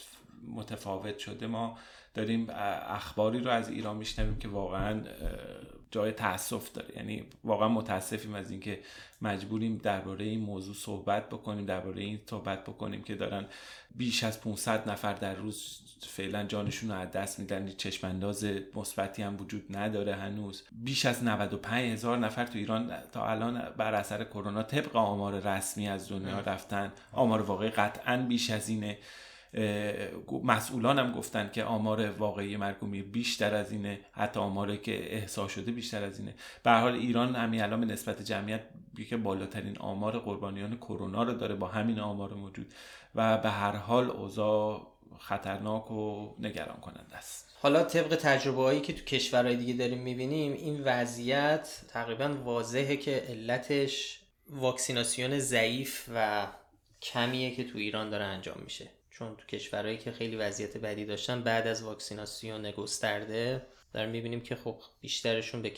متفاوت 0.55 1.17
شده. 1.17 1.47
ما 1.47 1.77
داریم 2.13 2.47
اخباری 2.49 3.39
رو 3.39 3.51
از 3.51 3.69
ایران 3.69 3.97
میشنویم 3.97 4.37
که 4.39 4.47
واقعا 4.47 5.03
جای 5.91 6.11
تاسف 6.11 6.71
داره. 6.71 6.97
یعنی 6.97 7.23
واقعا 7.43 7.67
متاسفیم 7.67 8.35
از 8.35 8.51
اینکه 8.51 8.79
مجبوریم 9.21 9.77
درباره 9.77 10.25
این 10.25 10.39
موضوع 10.39 10.75
صحبت 10.75 11.29
بکنیم 11.29 11.65
درباره 11.65 12.01
این 12.01 12.19
صحبت 12.29 12.63
بکنیم 12.63 13.03
که 13.03 13.15
دارن 13.15 13.45
بیش 13.95 14.23
از 14.23 14.41
500 14.41 14.89
نفر 14.89 15.13
در 15.13 15.35
روز 15.35 15.81
فعلا 16.01 16.43
جانشون 16.43 16.91
رو 16.91 16.97
از 16.97 17.11
دست 17.11 17.39
میدن. 17.39 17.67
چشم 17.77 18.07
انداز 18.07 18.45
مثبتی 18.75 19.23
هم 19.23 19.37
وجود 19.41 19.77
نداره 19.77 20.15
هنوز. 20.15 20.63
بیش 20.71 21.05
از 21.05 21.23
95 21.23 21.91
هزار 21.91 22.17
نفر 22.17 22.45
تو 22.45 22.57
ایران 22.57 22.93
تا 23.11 23.27
الان 23.27 23.69
بر 23.77 23.93
اثر 23.93 24.23
کرونا 24.23 24.63
طبق 24.63 24.95
آمار 24.95 25.39
رسمی 25.39 25.87
از 25.87 26.09
دنیا 26.11 26.39
رفتن. 26.39 26.93
آمار 27.11 27.41
واقعی 27.41 27.69
قطعا 27.69 28.17
بیش 28.17 28.49
از 28.49 28.69
اینه. 28.69 28.97
مسئولان 30.43 30.99
هم 30.99 31.11
گفتن 31.11 31.49
که 31.53 31.63
آمار 31.63 32.11
واقعی 32.11 32.57
مرگومی 32.57 33.01
بیشتر 33.01 33.55
از 33.55 33.71
اینه 33.71 33.99
حتی 34.11 34.39
آماری 34.39 34.77
که 34.77 35.15
احسا 35.15 35.47
شده 35.47 35.71
بیشتر 35.71 36.03
از 36.03 36.19
اینه. 36.19 36.35
به 36.63 36.71
حال 36.71 36.93
ایران 36.93 37.35
همین 37.35 37.61
الان 37.61 37.79
به 37.79 37.85
نسبت 37.85 38.21
جمعیت 38.21 38.61
که 39.09 39.17
بالاترین 39.17 39.77
آمار 39.77 40.19
قربانیان 40.19 40.77
کرونا 40.77 41.23
رو 41.23 41.33
داره 41.33 41.55
با 41.55 41.67
همین 41.67 41.99
آمار 41.99 42.33
موجود 42.33 42.73
و 43.15 43.37
به 43.37 43.49
هر 43.49 43.75
حال 43.75 44.11
اوضاع 44.11 44.93
خطرناک 45.19 45.91
و 45.91 46.35
نگران 46.39 46.79
کننده 46.79 47.17
است. 47.17 47.57
حالا 47.61 47.83
طبق 47.83 48.15
تجربه 48.15 48.61
هایی 48.61 48.81
که 48.81 48.93
تو 48.93 49.03
کشورهای 49.03 49.55
دیگه 49.55 49.73
داریم 49.73 49.97
می‌بینیم 49.97 50.53
این 50.53 50.83
وضعیت 50.83 51.81
تقریبا 51.87 52.27
واضحه 52.43 52.97
که 52.97 53.23
علتش 53.29 54.19
واکسیناسیون 54.49 55.39
ضعیف 55.39 56.09
و 56.15 56.47
کمیه 57.01 57.55
که 57.55 57.63
تو 57.63 57.77
ایران 57.77 58.09
داره 58.09 58.23
انجام 58.23 58.57
میشه. 58.63 58.89
چون 59.19 59.35
تو 59.35 59.45
کشورهایی 59.45 59.97
که 59.97 60.11
خیلی 60.11 60.35
وضعیت 60.35 60.77
بدی 60.77 61.05
داشتن 61.05 61.41
بعد 61.41 61.67
از 61.67 61.83
واکسیناسیون 61.83 62.71
گسترده 62.71 63.61
داریم 63.93 64.09
می‌بینیم 64.09 64.41
که 64.41 64.55
خب 64.55 64.77
بیشترشون 65.01 65.61
به 65.61 65.71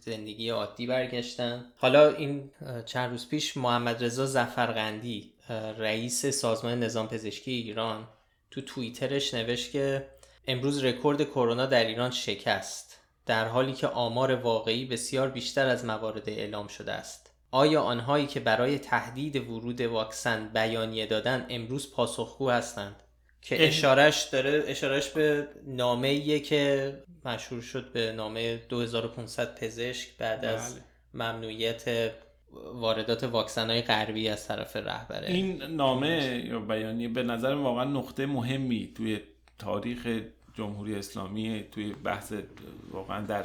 زندگی 0.00 0.48
عادی 0.48 0.86
برگشتن. 0.86 1.72
حالا 1.76 2.10
این 2.10 2.50
چند 2.86 3.10
روز 3.10 3.28
پیش 3.28 3.56
محمد 3.56 4.04
رضا 4.04 4.26
زفرقندی 4.26 5.32
رئیس 5.78 6.26
سازمان 6.26 6.80
نظام 6.80 7.08
پزشکی 7.08 7.50
ایران 7.50 8.08
تو 8.50 8.60
توییترش 8.60 9.34
نوشت 9.34 9.70
که 9.70 10.06
امروز 10.46 10.84
رکورد 10.84 11.24
کرونا 11.24 11.66
در 11.66 11.84
ایران 11.84 12.10
شکست 12.10 13.00
در 13.26 13.48
حالی 13.48 13.72
که 13.72 13.86
آمار 13.86 14.34
واقعی 14.34 14.84
بسیار 14.84 15.28
بیشتر 15.28 15.66
از 15.66 15.84
موارد 15.84 16.28
اعلام 16.28 16.68
شده 16.68 16.92
است. 16.92 17.25
آیا 17.56 17.82
آنهایی 17.82 18.26
که 18.26 18.40
برای 18.40 18.78
تهدید 18.78 19.36
ورود 19.36 19.80
واکسن 19.80 20.48
بیانیه 20.48 21.06
دادن 21.06 21.46
امروز 21.48 21.92
پاسخگو 21.92 22.50
هستند 22.50 22.96
که 23.42 23.66
اشارش 23.68 24.22
داره 24.22 24.64
اشارش 24.66 25.08
به 25.08 25.48
نامه 25.66 26.40
که 26.40 26.94
مشهور 27.24 27.62
شد 27.62 27.92
به 27.92 28.12
نامه 28.12 28.56
2500 28.56 29.54
پزشک 29.54 30.16
بعد 30.18 30.44
از 30.44 30.74
بله. 30.74 30.84
ممنوعیت 31.14 32.12
واردات 32.74 33.24
واکسن 33.24 33.70
های 33.70 33.82
غربی 33.82 34.28
از 34.28 34.48
طرف 34.48 34.76
رهبره 34.76 35.28
این 35.28 35.62
نامه 35.62 36.44
یا 36.46 36.60
بیانیه 36.60 37.08
به 37.08 37.22
نظر 37.22 37.54
واقعا 37.54 37.84
نقطه 37.84 38.26
مهمی 38.26 38.92
توی 38.96 39.20
تاریخ 39.58 40.08
جمهوری 40.54 40.94
اسلامی 40.94 41.64
توی 41.72 41.92
بحث 41.92 42.32
واقعا 42.90 43.26
در 43.26 43.44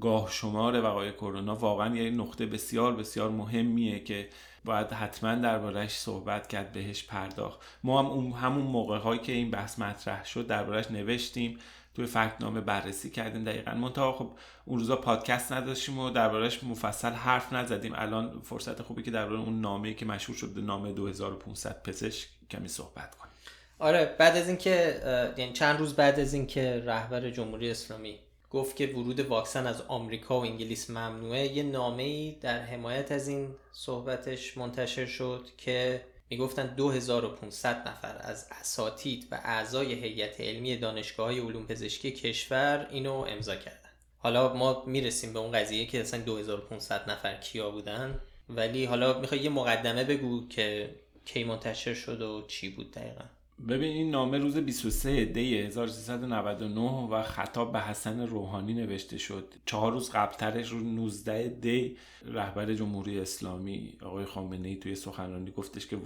گاه 0.00 0.30
شمار 0.30 0.84
وقایع 0.84 1.12
کرونا 1.12 1.54
واقعا 1.54 1.96
یه 1.96 2.10
نقطه 2.10 2.46
بسیار 2.46 2.96
بسیار 2.96 3.30
مهمیه 3.30 4.04
که 4.04 4.28
باید 4.64 4.92
حتما 4.92 5.34
دربارهش 5.34 5.90
صحبت 5.90 6.46
کرد 6.46 6.72
بهش 6.72 7.04
پرداخت. 7.04 7.60
ما 7.84 8.02
هم 8.02 8.06
اون 8.06 8.32
همون 8.32 8.64
موقع 8.64 8.98
هایی 8.98 9.20
که 9.20 9.32
این 9.32 9.50
بحث 9.50 9.78
مطرح 9.78 10.24
شد 10.24 10.46
دربارهش 10.46 10.90
نوشتیم 10.90 11.58
توی 11.94 12.08
نامه 12.40 12.60
بررسی 12.60 13.10
کردیم 13.10 13.44
دقیقا. 13.44 13.74
منتها 13.74 14.12
خب 14.12 14.30
اون 14.64 14.78
روزا 14.78 14.96
پادکست 14.96 15.52
نداشتیم 15.52 15.98
و 15.98 16.10
دربارهش 16.10 16.64
مفصل 16.64 17.10
حرف 17.10 17.52
نزدیم. 17.52 17.92
الان 17.94 18.40
فرصت 18.44 18.82
خوبی 18.82 19.02
که 19.02 19.10
درباره 19.10 19.40
اون 19.40 19.60
نامه 19.60 19.94
که 19.94 20.06
مشهور 20.06 20.38
شد 20.38 20.58
نامه 20.58 20.92
2500 20.92 21.82
پزشک 21.82 22.28
کمی 22.50 22.68
صحبت 22.68 23.14
کنیم. 23.14 23.32
آره 23.78 24.16
بعد 24.18 24.36
از 24.36 24.48
اینکه 24.48 25.02
یعنی 25.36 25.52
چند 25.52 25.78
روز 25.78 25.94
بعد 25.94 26.20
از 26.20 26.34
اینکه 26.34 26.82
رهبر 26.86 27.30
جمهوری 27.30 27.70
اسلامی 27.70 28.18
گفت 28.52 28.76
که 28.76 28.86
ورود 28.86 29.20
واکسن 29.20 29.66
از 29.66 29.80
آمریکا 29.80 30.40
و 30.40 30.44
انگلیس 30.44 30.90
ممنوعه. 30.90 31.56
یه 31.56 31.62
نامه 31.62 32.02
ای 32.02 32.36
در 32.40 32.60
حمایت 32.60 33.12
از 33.12 33.28
این 33.28 33.54
صحبتش 33.72 34.58
منتشر 34.58 35.06
شد 35.06 35.48
که 35.58 36.04
می‌گفتن 36.30 36.74
2500 36.74 37.88
نفر 37.88 38.16
از 38.20 38.46
اساتید 38.50 39.28
و 39.30 39.40
اعضای 39.44 39.92
هیئت 39.92 40.40
علمی 40.40 40.76
دانشگاه 40.76 41.26
های 41.26 41.40
علوم 41.40 41.66
پزشکی 41.66 42.10
کشور 42.10 42.86
اینو 42.90 43.12
امضا 43.28 43.56
کردن. 43.56 43.78
حالا 44.18 44.54
ما 44.54 44.84
می‌رسیم 44.86 45.32
به 45.32 45.38
اون 45.38 45.52
قضیه 45.52 45.86
که 45.86 46.00
اصلا 46.00 46.20
2500 46.20 47.10
نفر 47.10 47.36
کیا 47.36 47.70
بودن 47.70 48.20
ولی 48.48 48.84
حالا 48.84 49.20
می‌خوای 49.20 49.40
یه 49.40 49.50
مقدمه 49.50 50.04
بگو 50.04 50.48
که 50.48 50.94
کی 51.24 51.44
منتشر 51.44 51.94
شد 51.94 52.22
و 52.22 52.46
چی 52.46 52.68
بود 52.68 52.90
دقیقا. 52.90 53.24
ببین 53.68 53.92
این 53.92 54.10
نامه 54.10 54.38
روز 54.38 54.56
23 54.56 55.24
دی 55.24 55.58
1399 55.58 56.80
و 56.80 57.22
خطاب 57.22 57.72
به 57.72 57.80
حسن 57.80 58.26
روحانی 58.26 58.74
نوشته 58.74 59.18
شد. 59.18 59.54
چهار 59.66 59.92
روز 59.92 60.10
قبلترش 60.10 60.68
رو 60.68 60.80
19 60.80 61.48
دی 61.48 61.96
رهبر 62.24 62.74
جمهوری 62.74 63.20
اسلامی 63.20 63.92
آقای 64.02 64.24
خامنه 64.24 64.68
ای 64.68 64.76
توی 64.76 64.94
سخنرانی 64.94 65.50
گفتش 65.50 65.86
که 65.86 65.98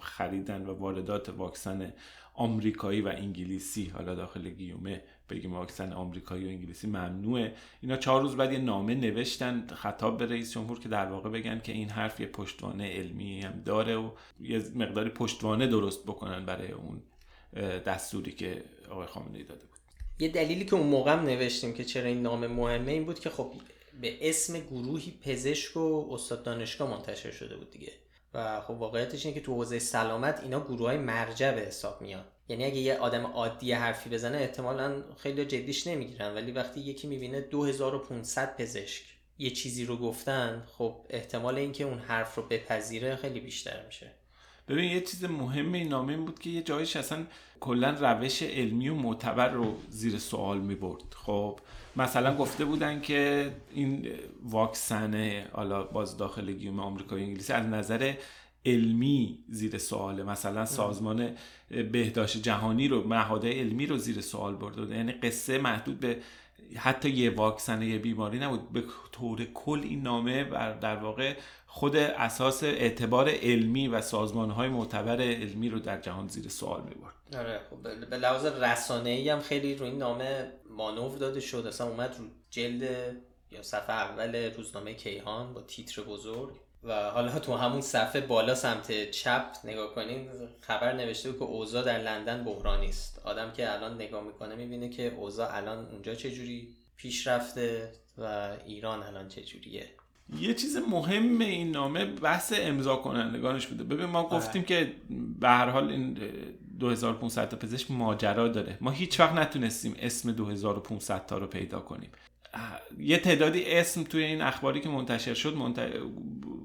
خریدن 0.00 0.66
و 0.66 0.74
واردات 0.74 1.28
واکسن 1.28 1.92
آمریکایی 2.34 3.00
و 3.00 3.08
انگلیسی 3.08 3.86
حالا 3.86 4.14
داخل 4.14 4.50
گیومه 4.50 5.02
بگیم 5.30 5.52
واکسن 5.52 5.92
آمریکایی 5.92 6.44
و 6.44 6.48
انگلیسی 6.48 6.86
ممنوعه. 6.86 7.54
اینا 7.80 7.96
چهار 7.96 8.22
روز 8.22 8.36
بعد 8.36 8.52
یه 8.52 8.58
نامه 8.58 8.94
نوشتن 8.94 9.66
خطاب 9.74 10.18
به 10.18 10.26
رئیس 10.26 10.52
جمهور 10.52 10.80
که 10.80 10.88
در 10.88 11.06
واقع 11.06 11.30
بگن 11.30 11.60
که 11.60 11.72
این 11.72 11.90
حرف 11.90 12.20
یه 12.20 12.26
پشتوانه 12.26 12.92
علمی 12.92 13.40
هم 13.40 13.62
داره 13.64 13.96
و 13.96 14.10
یه 14.40 14.64
مقداری 14.74 15.10
پشتوانه 15.10 15.66
درست 15.66 16.02
بکنن 16.02 16.46
برای 16.46 16.72
اون 16.72 17.02
دستوری 17.78 18.32
که 18.32 18.64
آقای 18.90 19.06
خامنه 19.06 19.38
ای 19.38 19.44
داده 19.44 19.64
بود. 19.64 19.78
یه 20.18 20.28
دلیلی 20.28 20.64
که 20.64 20.74
اون 20.74 20.86
موقع 20.86 21.12
هم 21.12 21.20
نوشتیم 21.20 21.72
که 21.72 21.84
چرا 21.84 22.04
این 22.04 22.22
نامه 22.22 22.46
مهمه 22.46 22.92
این 22.92 23.04
بود 23.04 23.20
که 23.20 23.30
خب 23.30 23.52
به 24.00 24.28
اسم 24.28 24.60
گروهی 24.60 25.18
پزشک 25.22 25.76
و 25.76 26.08
استاد 26.12 26.42
دانشگاه 26.42 26.90
منتشر 26.90 27.30
شده 27.30 27.56
بود 27.56 27.70
دیگه. 27.70 27.92
و 28.34 28.60
خب 28.60 28.70
واقعیتش 28.70 29.26
اینه 29.26 29.40
که 29.40 29.46
تو 29.46 29.54
حوزه 29.54 29.78
سلامت 29.78 30.40
اینا 30.42 30.60
گروه 30.60 30.86
های 30.86 30.98
مرجع 30.98 31.52
به 31.54 31.60
حساب 31.60 32.02
میاد 32.02 32.33
یعنی 32.48 32.64
اگه 32.64 32.76
یه 32.76 32.94
آدم 32.94 33.26
عادی 33.26 33.72
حرفی 33.72 34.10
بزنه 34.10 34.38
احتمالا 34.38 35.02
خیلی 35.16 35.44
جدیش 35.44 35.86
نمی‌گیرن. 35.86 36.34
ولی 36.34 36.52
وقتی 36.52 36.80
یکی 36.80 37.06
می‌بینه 37.08 37.40
2500 37.40 38.56
پزشک 38.56 39.02
یه 39.38 39.50
چیزی 39.50 39.84
رو 39.84 39.96
گفتن 39.96 40.64
خب 40.78 40.96
احتمال 41.10 41.58
اینکه 41.58 41.84
اون 41.84 41.98
حرف 41.98 42.34
رو 42.34 42.42
بپذیره 42.42 43.16
خیلی 43.16 43.40
بیشتر 43.40 43.86
میشه. 43.86 44.10
ببین 44.68 44.92
یه 44.92 45.00
چیز 45.00 45.24
مهم 45.24 45.72
این 45.72 45.88
نامه 45.88 46.12
این 46.12 46.24
بود 46.24 46.38
که 46.38 46.50
یه 46.50 46.62
جایش 46.62 46.96
اصلا 46.96 47.26
کلا 47.60 47.90
روش 47.90 48.42
علمی 48.42 48.88
و 48.88 48.94
معتبر 48.94 49.48
رو 49.48 49.76
زیر 49.88 50.18
سوال 50.18 50.58
می 50.58 50.74
برد 50.74 51.02
خب 51.14 51.60
مثلا 51.96 52.36
گفته 52.36 52.64
بودن 52.64 53.00
که 53.00 53.50
این 53.74 54.10
واکسن 54.42 55.44
حالا 55.52 55.84
باز 55.84 56.16
داخل 56.16 56.52
گیوم 56.52 56.80
آمریکا 56.80 57.16
و 57.16 57.18
انگلیسی 57.18 57.52
از 57.52 57.66
نظر 57.66 58.14
علمی 58.66 59.38
زیر 59.48 59.78
سواله 59.78 60.22
مثلا 60.22 60.66
سازمان 60.66 61.30
بهداشت 61.68 62.42
جهانی 62.42 62.88
رو 62.88 63.08
مهاده 63.08 63.52
علمی 63.52 63.86
رو 63.86 63.96
زیر 63.96 64.20
سوال 64.20 64.54
برده 64.54 64.96
یعنی 64.96 65.12
قصه 65.12 65.58
محدود 65.58 66.00
به 66.00 66.18
حتی 66.76 67.10
یه 67.10 67.30
واکسن 67.30 67.82
یه 67.82 67.98
بیماری 67.98 68.38
نبود. 68.38 68.72
به 68.72 68.82
طور 69.12 69.44
کل 69.44 69.80
این 69.82 70.02
نامه 70.02 70.44
بر 70.44 70.72
در 70.72 70.96
واقع 70.96 71.36
خود 71.66 71.96
اساس 71.96 72.64
اعتبار 72.64 73.28
علمی 73.28 73.88
و 73.88 74.00
سازمان 74.00 74.50
های 74.50 74.68
معتبر 74.68 75.20
علمی 75.20 75.68
رو 75.68 75.78
در 75.78 76.00
جهان 76.00 76.28
زیر 76.28 76.48
سوال 76.48 76.82
می‌برد 76.82 77.14
آره 77.36 77.60
خب 77.70 78.06
به 78.10 78.16
لحاظ 78.16 78.44
رسانه 78.44 79.10
ای 79.10 79.28
هم 79.28 79.40
خیلی 79.40 79.74
رو 79.74 79.86
این 79.86 79.98
نامه 79.98 80.52
مانور 80.70 81.18
داده 81.18 81.40
شد. 81.40 81.64
اصلا 81.66 81.88
اومد 81.88 82.16
رو 82.18 82.24
جلد 82.50 83.16
یا 83.50 83.62
صفحه 83.62 83.90
اول 83.90 84.54
روزنامه 84.56 84.94
کیهان 84.94 85.54
با 85.54 85.62
تیتر 85.62 86.02
بزرگ. 86.02 86.52
و 86.84 87.10
حالا 87.10 87.38
تو 87.38 87.54
همون 87.56 87.80
صفحه 87.80 88.20
بالا 88.20 88.54
سمت 88.54 89.10
چپ 89.10 89.46
نگاه 89.64 89.94
کنین 89.94 90.28
خبر 90.60 90.92
نوشته 90.92 91.30
بود 91.30 91.38
که 91.38 91.44
اوضاع 91.44 91.82
در 91.82 91.98
لندن 91.98 92.44
بحرانی 92.44 92.86
است. 92.86 93.20
آدم 93.24 93.52
که 93.52 93.72
الان 93.72 93.94
نگاه 93.94 94.24
می‌کنه 94.24 94.54
می‌بینه 94.54 94.88
که 94.88 95.14
اوضاع 95.16 95.56
الان 95.56 95.86
اونجا 95.86 96.14
چجوری 96.14 96.68
پیش 96.96 97.26
رفته 97.26 97.92
و 98.18 98.48
ایران 98.66 99.02
الان 99.02 99.28
چجوریه 99.28 99.88
یه 100.40 100.54
چیز 100.54 100.76
مهم 100.76 101.40
این 101.40 101.70
نامه 101.70 102.04
بحث 102.04 102.52
امضا 102.56 102.96
کنندگانش 102.96 103.66
بوده. 103.66 103.84
ببین 103.84 104.06
ما 104.06 104.28
گفتیم 104.28 104.62
که 104.62 104.92
به 105.40 105.48
هر 105.48 105.68
حال 105.68 105.90
این 105.90 106.18
2500 106.78 107.48
تا 107.48 107.56
پزشک 107.56 107.90
ماجرا 107.90 108.48
داره. 108.48 108.78
ما 108.80 108.90
هیچ 108.90 109.20
وقت 109.20 109.32
نتونستیم 109.32 109.96
اسم 109.98 110.32
2500 110.32 111.26
تا 111.26 111.38
رو 111.38 111.46
پیدا 111.46 111.80
کنیم. 111.80 112.10
یه 112.98 113.18
تعدادی 113.18 113.64
اسم 113.64 114.02
توی 114.02 114.24
این 114.24 114.42
اخباری 114.42 114.80
که 114.80 114.88
منتشر 114.88 115.34
شد 115.34 115.54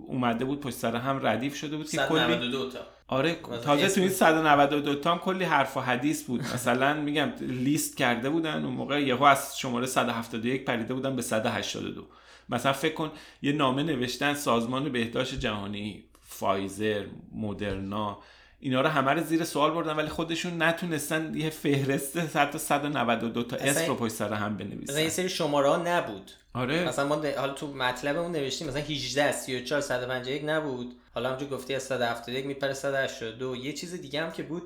اومده 0.10 0.46
بود 0.46 0.60
پشت 0.60 0.76
سر 0.76 0.96
هم 0.96 1.26
ردیف 1.28 1.56
شده 1.56 1.78
بود 1.78 1.90
که 1.90 1.98
کلی 1.98 2.52
تا. 2.52 2.80
آره 3.08 3.36
تازه 3.64 3.90
تو 3.90 4.02
این 4.02 4.10
192 4.10 4.96
تا 4.96 5.12
هم 5.12 5.20
کلی 5.20 5.44
حرف 5.44 5.78
و 5.78 5.80
حدیث 5.80 6.24
بود. 6.24 6.42
مثلا 6.42 6.94
میگم 6.94 7.30
لیست 7.42 7.98
کرده 7.98 8.30
بودن 8.30 8.66
اون 8.66 8.74
موقع 8.74 9.02
یهو 9.02 9.24
از 9.24 9.60
شماره 9.60 9.86
171 9.86 10.66
پریده 10.66 10.94
بودن 10.94 11.16
به 11.16 11.22
182 11.22 12.08
مثلا 12.50 12.74
فکر 12.74 12.94
کن 12.94 13.12
یه 13.42 13.52
نامه 13.52 13.84
نوشتن 13.84 14.34
سازمان 14.34 14.90
بهداشت 14.90 15.40
جهانی 15.40 16.04
فایزر 16.22 17.06
مدرنا 17.36 18.20
اینا 18.60 18.82
رو 18.82 18.90
همه 18.90 19.12
رو 19.12 19.24
زیر 19.24 19.44
سوال 19.44 19.72
بردن 19.72 19.96
ولی 19.96 20.08
خودشون 20.08 20.62
نتونستن 20.62 21.36
یه 21.36 21.50
فهرست 21.50 22.28
192 22.58 23.44
تا 23.44 23.56
اسم 23.56 23.88
رو 23.88 23.96
پشت 23.96 24.14
سر 24.14 24.34
هم 24.34 24.58
بنویسن. 24.58 24.92
مثلا 24.92 25.04
یه 25.04 25.10
سری 25.10 25.30
شماره 25.30 25.70
ها 25.70 25.78
نبود. 25.78 26.32
آره. 26.54 26.88
مثلا 26.88 27.08
ما 27.08 27.16
حالا 27.16 27.54
تو 27.54 27.74
مطلبمون 27.74 28.32
نوشتیم 28.32 28.68
مثلا 28.68 28.82
18 28.82 29.32
34 29.32 29.82
151 29.82 30.42
نبود. 30.46 30.96
حالا 31.14 31.30
همونجوری 31.30 31.52
گفتی 31.52 31.76
از 31.76 31.84
171 31.84 32.46
میپره 32.46 32.74
182 32.74 33.56
یه 33.56 33.74
چیز 33.74 34.02
دیگه 34.02 34.22
هم 34.22 34.32
که 34.32 34.44
بود 34.44 34.64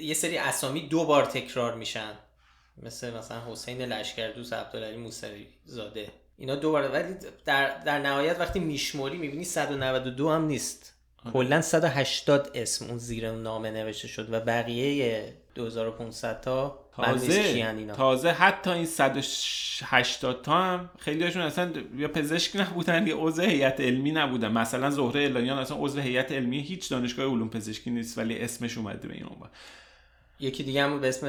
یه 0.00 0.14
سری 0.14 0.38
اسامی 0.38 0.88
دو 0.88 1.04
بار 1.04 1.24
تکرار 1.24 1.74
میشن. 1.74 2.12
مثل 2.82 3.14
مثلا 3.14 3.52
حسین 3.52 3.82
لشکردوست 3.82 4.52
عبدالعلی 4.52 4.96
موسوی 4.96 5.46
زاده 5.64 6.08
اینا 6.38 6.56
دو 6.56 6.72
بار 6.72 6.90
ولی 6.92 7.14
در, 7.44 7.78
در 7.78 7.98
نهایت 7.98 8.40
وقتی 8.40 8.60
میشموری 8.60 9.16
می‌بینی 9.16 9.44
192 9.44 10.30
هم 10.30 10.44
نیست. 10.44 10.95
کلا 11.32 11.60
180 11.60 12.50
اسم 12.54 12.86
اون 12.86 12.98
زیر 12.98 13.30
نامه 13.30 13.70
نوشته 13.70 14.08
شد 14.08 14.32
و 14.32 14.40
بقیه 14.40 15.32
2500 15.54 16.40
تا 16.40 16.78
تازه 16.96 17.86
تازه 17.96 18.30
حتی 18.30 18.70
این 18.70 18.86
180 18.86 20.42
تا 20.42 20.52
هم 20.52 20.90
خیلی 20.98 21.24
هاشون 21.24 21.42
اصلا 21.42 21.72
یا 21.96 22.08
پزشک 22.08 22.56
نبودن 22.56 23.06
یا 23.06 23.16
عضو 23.18 23.42
هیئت 23.42 23.80
علمی 23.80 24.12
نبودن. 24.12 24.52
مثلا 24.52 24.90
زهره 24.90 25.24
الهیان 25.24 25.58
اصلا 25.58 25.76
عضو 25.76 26.00
هیئت 26.00 26.32
علمی 26.32 26.60
هیچ 26.60 26.90
دانشگاه 26.90 27.26
علوم 27.26 27.50
پزشکی 27.50 27.90
نیست 27.90 28.18
ولی 28.18 28.38
اسمش 28.38 28.78
اومده 28.78 29.08
به 29.08 29.14
این 29.14 29.26
عنوان. 29.26 29.50
یکی 30.40 30.62
دیگه 30.62 30.82
هم 30.82 31.00
به 31.00 31.08
اسم 31.08 31.26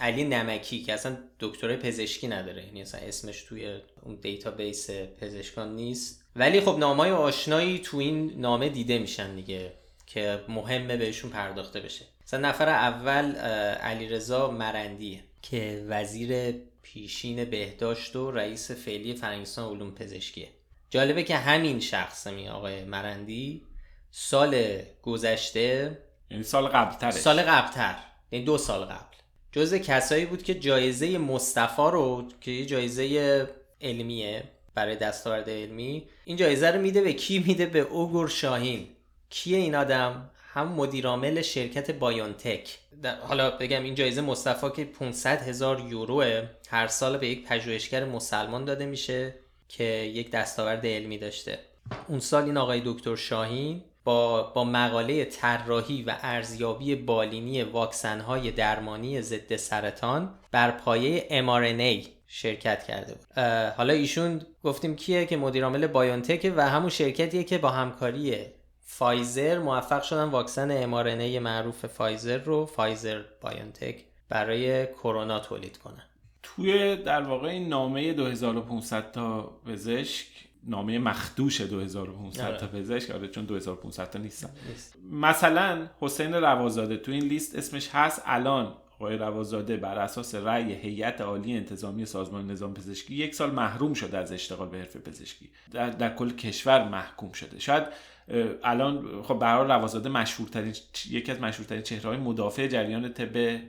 علی 0.00 0.24
نمکی 0.24 0.82
که 0.82 0.92
اصلا 0.92 1.16
دکترای 1.40 1.76
پزشکی 1.76 2.28
نداره. 2.28 2.64
یعنی 2.64 2.82
اصلا 2.82 3.00
اسمش 3.00 3.42
توی 3.42 3.78
اون 4.02 4.14
دیتابیس 4.22 4.90
پزشکان 4.90 5.76
نیست. 5.76 6.25
ولی 6.36 6.60
خب 6.60 6.78
نامای 6.78 7.10
آشنایی 7.10 7.78
تو 7.78 7.96
این 7.96 8.40
نامه 8.40 8.68
دیده 8.68 8.98
میشن 8.98 9.34
دیگه 9.34 9.72
که 10.06 10.40
مهمه 10.48 10.96
بهشون 10.96 11.30
پرداخته 11.30 11.80
بشه. 11.80 12.04
مثلا 12.26 12.48
نفر 12.48 12.68
اول 12.68 13.36
علیرضا 13.76 14.50
مرندیه 14.50 15.24
که 15.42 15.84
وزیر 15.88 16.54
پیشین 16.82 17.44
بهداشت 17.44 18.16
و 18.16 18.30
رئیس 18.30 18.70
فعلی 18.70 19.14
فرهنگستان 19.14 19.74
علوم 19.74 19.90
پزشکیه. 19.90 20.48
جالبه 20.90 21.22
که 21.22 21.36
همین 21.36 21.80
شخص 21.80 22.26
می 22.26 22.48
آقای 22.48 22.84
مرندی 22.84 23.62
سال 24.10 24.82
گذشته 25.02 25.98
یعنی 26.30 26.42
سال 26.42 26.66
قبلتر 26.66 27.10
سال 27.10 27.42
قبلتر. 27.42 27.96
یعنی 28.32 28.44
دو 28.44 28.58
سال 28.58 28.84
قبل. 28.84 29.16
جزء 29.52 29.78
کسایی 29.78 30.26
بود 30.26 30.42
که 30.42 30.54
جایزه 30.54 31.18
مصطفی 31.18 31.82
رو 31.92 32.28
که 32.40 32.50
یه 32.50 32.66
جایزه 32.66 33.48
علمیه. 33.80 34.44
برای 34.76 34.96
دستاورد 34.96 35.50
علمی. 35.50 36.08
این 36.24 36.36
جایزه 36.36 36.70
رو 36.70 36.80
میده 36.80 37.00
به 37.00 37.12
کی؟ 37.12 37.38
میده 37.46 37.66
به 37.66 37.78
اوگور 37.78 38.28
شاهین. 38.28 38.86
کیه 39.30 39.58
این 39.58 39.74
آدم؟ 39.74 40.30
هم 40.52 40.68
مدیرعامل 40.68 41.42
شرکت 41.42 41.90
بایونتک. 41.90 42.78
حالا 43.20 43.50
بگم 43.50 43.82
این 43.82 43.94
جایزه 43.94 44.20
مصطفی 44.20 44.70
که 44.76 44.84
500 44.84 45.42
هزار 45.42 45.80
یوروه. 45.80 46.42
هر 46.68 46.86
سال 46.86 47.18
به 47.18 47.28
یک 47.28 47.46
پژوهشگر 47.46 48.04
مسلمان 48.04 48.64
داده 48.64 48.86
میشه 48.86 49.34
که 49.68 49.84
یک 49.84 50.30
دستاورد 50.30 50.86
علمی 50.86 51.18
داشته. 51.18 51.58
اون 52.08 52.20
سال 52.20 52.44
این 52.44 52.56
آقای 52.56 52.82
دکتر 52.84 53.16
شاهین 53.16 53.82
با, 54.04 54.42
با 54.42 54.64
مقاله 54.64 55.24
طراحی 55.24 56.02
و 56.02 56.16
ارزیابی 56.22 56.94
بالینی 56.94 57.62
واکسنهای 57.62 58.50
درمانی 58.50 59.22
ضد 59.22 59.56
سرطان 59.56 60.34
بر 60.52 60.70
پایه 60.70 61.28
mRNA 61.30 62.15
شرکت 62.26 62.84
کرده 62.84 63.14
بود. 63.14 63.38
حالا 63.76 63.92
ایشون 63.92 64.40
گفتیم 64.64 64.96
کیه 64.96 65.26
که 65.26 65.36
مدیر 65.36 65.64
عامل 65.64 65.86
بایونتک 65.86 66.52
و 66.56 66.68
همون 66.68 66.90
شرکتیه 66.90 67.44
که 67.44 67.58
با 67.58 67.70
همکاری 67.70 68.36
فایزر 68.80 69.58
موفق 69.58 70.02
شدن 70.02 70.24
واکسن 70.24 70.86
mRNA 70.86 71.40
معروف 71.40 71.86
فایزر 71.86 72.38
رو 72.38 72.66
فایزر 72.66 73.22
بایونتک 73.40 74.04
برای 74.28 74.86
کرونا 74.86 75.40
تولید 75.40 75.76
کنن. 75.78 76.02
توی 76.42 76.96
در 76.96 77.22
واقع 77.22 77.48
این 77.48 77.68
نامه 77.68 78.12
2500 78.12 79.12
تا 79.12 79.42
پزشک 79.66 80.26
نامه 80.64 80.98
مخدوش 80.98 81.60
2500 81.60 82.44
آره. 82.44 82.56
تا 82.56 82.66
پزشک 82.66 83.10
آره 83.10 83.28
چون 83.28 83.44
2500 83.44 84.10
تا 84.10 84.18
نیستن. 84.18 84.50
مثلا 85.10 85.86
حسین 86.00 86.34
روازاده 86.34 86.96
تو 86.96 87.12
این 87.12 87.24
لیست 87.24 87.56
اسمش 87.56 87.88
هست 87.92 88.22
الان 88.24 88.74
آقای 88.98 89.16
روازاده 89.16 89.76
بر 89.76 89.98
اساس 89.98 90.34
رأی 90.34 90.72
هیئت 90.72 91.20
عالی 91.20 91.56
انتظامی 91.56 92.06
سازمان 92.06 92.50
نظام 92.50 92.74
پزشکی 92.74 93.14
یک 93.14 93.34
سال 93.34 93.50
محروم 93.50 93.94
شده 93.94 94.18
از 94.18 94.32
اشتغال 94.32 94.68
به 94.68 94.78
حرفه 94.78 94.98
پزشکی. 94.98 95.50
در, 95.72 95.90
در 95.90 96.14
کل 96.14 96.30
کشور 96.30 96.88
محکوم 96.88 97.32
شده. 97.32 97.58
شاید 97.58 97.84
الان 98.62 99.22
خب 99.22 99.34
برای 99.34 99.68
روازاده 99.68 100.08
مشهورترین 100.08 100.74
یکی 101.10 101.32
از 101.32 101.40
مشهورترین 101.40 101.82
چهره 101.82 102.08
های 102.08 102.16
مدافع 102.16 102.66
جریان 102.66 103.12
طب 103.12 103.60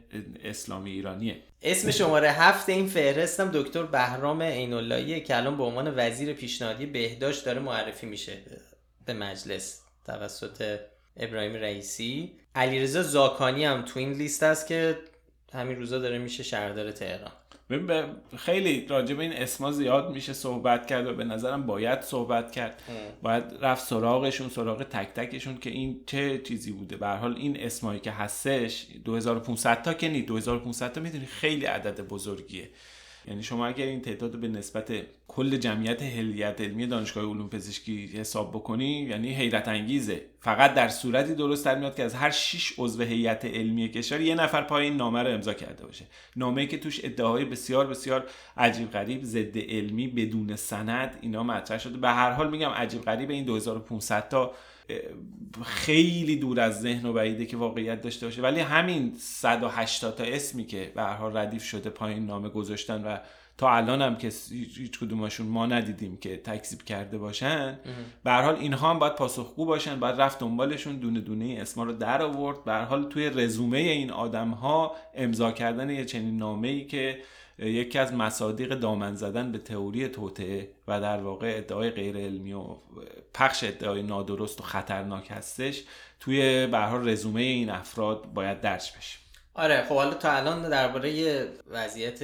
اسلامی 0.43 0.91
ایرانیه. 0.91 1.35
اسم 1.61 1.91
شماره 1.91 2.31
هفت 2.31 2.69
این 2.69 2.87
فهرستم 2.87 3.51
دکتر 3.53 3.83
بهرام 3.83 4.41
عیناللهیه 4.41 5.19
که 5.19 5.37
الان 5.37 5.57
به 5.57 5.63
عنوان 5.63 5.93
وزیر 5.95 6.33
پیشنهادی 6.33 6.85
بهداشت 6.85 7.45
داره 7.45 7.59
معرفی 7.59 8.05
میشه 8.05 8.33
به 9.05 9.13
مجلس 9.13 9.81
توسط 10.05 10.79
ابراهیم 11.17 11.53
رئیسی. 11.53 12.31
علیرضا 12.55 13.03
زاکانی 13.03 13.65
هم 13.65 13.81
تو 13.81 13.99
این 13.99 14.13
لیست 14.13 14.43
است 14.43 14.67
که 14.67 14.97
همین 15.53 15.75
روزا 15.75 15.99
داره 15.99 16.17
میشه 16.17 16.43
شهردار 16.43 16.91
تهران. 16.91 17.31
به 17.69 18.05
خیلی 18.37 18.87
راجع 18.87 19.15
به 19.15 19.23
این 19.23 19.33
اسما 19.33 19.71
زیاد 19.71 20.11
میشه 20.11 20.33
صحبت 20.33 20.87
کرد 20.87 21.07
و 21.07 21.13
به 21.13 21.23
نظرم 21.23 21.65
باید 21.65 22.01
صحبت 22.01 22.51
کرد. 22.51 22.81
باید 23.21 23.43
رفت 23.61 23.87
سراغشون 23.87 24.49
سراغ 24.49 24.83
تک 24.83 25.13
تکشون 25.13 25.57
که 25.57 25.69
این 25.69 26.01
چه 26.05 26.37
چیزی 26.37 26.71
بوده. 26.71 26.97
به 26.97 27.07
حال 27.07 27.35
این 27.35 27.59
اسمایی 27.59 27.99
که 27.99 28.11
هستش 28.11 28.87
2500 29.05 29.81
تا 29.81 29.93
که 29.93 30.09
نی 30.09 30.21
2500 30.21 30.93
تا 30.93 31.01
می‌دونی 31.01 31.25
خیلی 31.25 31.65
عدد 31.65 32.01
بزرگیه. 32.01 32.69
یعنی 33.27 33.43
شما 33.43 33.67
اگر 33.67 33.85
این 33.85 34.01
تعداد 34.01 34.39
به 34.39 34.47
نسبت 34.47 34.93
کل 35.27 35.57
جمعیت 35.57 36.01
هلیت 36.01 36.61
علمی 36.61 36.87
دانشگاه 36.87 37.23
علوم 37.23 37.49
پزشکی 37.49 38.07
حساب 38.07 38.51
بکنی 38.51 39.01
یعنی 39.01 39.33
حیرت 39.33 39.67
انگیزه. 39.67 40.21
فقط 40.39 40.73
در 40.73 40.89
صورتی 40.89 41.35
درست 41.35 41.65
در 41.65 41.79
میاد 41.79 41.95
که 41.95 42.03
از 42.03 42.15
هر 42.15 42.31
6 42.31 42.73
عضو 42.77 43.03
هیئت 43.03 43.45
علمی 43.45 43.89
کشور 43.89 44.21
یه 44.21 44.35
نفر 44.35 44.61
پای 44.61 44.83
این 44.83 44.97
نامه 44.97 45.23
رو 45.23 45.29
امضا 45.29 45.53
کرده 45.53 45.85
باشه. 45.85 46.05
نامه‌ای 46.35 46.67
که 46.67 46.77
توش 46.77 47.05
ادعاهای 47.05 47.45
بسیار 47.45 47.87
بسیار 47.87 48.23
عجیب 48.57 48.91
غریب 48.91 49.23
ضد 49.23 49.57
علمی 49.57 50.07
بدون 50.07 50.55
سند 50.55 51.17
اینا 51.21 51.43
مطرح 51.43 51.77
شده. 51.77 51.97
به 51.97 52.09
هر 52.09 52.31
حال 52.31 52.49
میگم 52.49 52.69
عجیب 52.69 53.01
غریب 53.01 53.29
این 53.29 53.45
2500 53.45 54.29
تا 54.29 54.53
خیلی 55.65 56.35
دور 56.35 56.59
از 56.59 56.81
ذهن 56.81 57.05
و 57.05 57.13
بعیده 57.13 57.45
که 57.45 57.57
واقعیت 57.57 58.01
داشته 58.01 58.25
باشه. 58.25 58.41
ولی 58.41 58.59
همین 58.59 59.13
180 59.17 60.15
تا 60.15 60.23
اسمی 60.23 60.65
که 60.65 60.91
به 60.95 61.01
هر 61.01 61.29
ردیف 61.29 61.63
شده 61.63 61.89
پایین 61.89 62.25
نامه 62.25 62.49
گذاشتن 62.49 63.03
و 63.03 63.17
تا 63.57 63.71
الان 63.71 64.01
هم 64.01 64.15
که 64.15 64.31
هیچ 64.51 64.99
کدومشون 64.99 65.47
ما 65.47 65.65
ندیدیم 65.65 66.17
که 66.17 66.37
تکذیب 66.37 66.83
کرده 66.83 67.17
باشن 67.17 67.79
به 68.23 68.31
حال 68.31 68.55
اینها 68.55 68.89
هم 68.89 68.99
باید 68.99 69.15
پاسخگو 69.15 69.65
باشن 69.65 69.99
باید 69.99 70.21
رفت 70.21 70.39
دنبالشون 70.39 70.95
دونه 70.95 71.19
دونه 71.19 71.57
اسما 71.61 71.83
رو 71.83 71.93
در 71.93 72.21
آورد. 72.21 72.63
به 72.63 72.73
حال 72.73 73.09
توی 73.09 73.29
رزومه 73.29 73.77
این 73.77 74.11
آدم 74.11 74.49
ها 74.49 74.95
امضا 75.15 75.51
کردن 75.51 75.89
یه 75.89 76.05
چنین 76.05 76.37
نامه 76.37 76.67
ای 76.67 76.85
که 76.85 77.19
یکی 77.59 77.99
از 77.99 78.13
مصادیق 78.13 78.75
دامن 78.75 79.15
زدن 79.15 79.51
به 79.51 79.57
تئوری 79.57 80.07
توطعه 80.07 80.71
و 80.87 81.01
در 81.01 81.21
واقع 81.21 81.53
ادعای 81.57 81.89
غیر 81.89 82.17
علمی 82.17 82.53
و 82.53 82.65
پخش 83.33 83.63
ادعای 83.63 84.03
نادرست 84.03 84.61
و 84.61 84.63
خطرناک 84.63 85.31
هستش 85.31 85.83
توی 86.19 86.67
به 86.67 86.77
رزومه 86.77 87.41
این 87.41 87.69
افراد 87.69 88.25
باید 88.33 88.61
درج 88.61 88.91
بشه. 88.97 89.19
آره 89.53 89.83
خب 89.83 89.95
حالا 89.95 90.13
تا 90.13 90.31
الان 90.31 90.69
درباره 90.69 91.47
وضعیت 91.67 92.23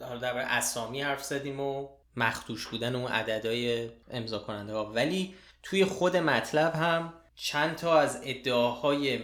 حالا 0.00 0.20
درباره 0.20 0.44
اسامی 0.44 1.02
حرف 1.02 1.24
زدیم 1.24 1.60
و 1.60 1.88
مختوش 2.16 2.66
بودن 2.66 2.94
اون 2.94 3.12
عددهای 3.12 3.90
امضا 4.10 4.38
کننده 4.38 4.72
ها. 4.72 4.92
ولی 4.92 5.34
توی 5.62 5.84
خود 5.84 6.16
مطلب 6.16 6.74
هم 6.74 7.12
چند 7.34 7.76
تا 7.76 8.00
از 8.00 8.20
ادعاهای 8.24 9.20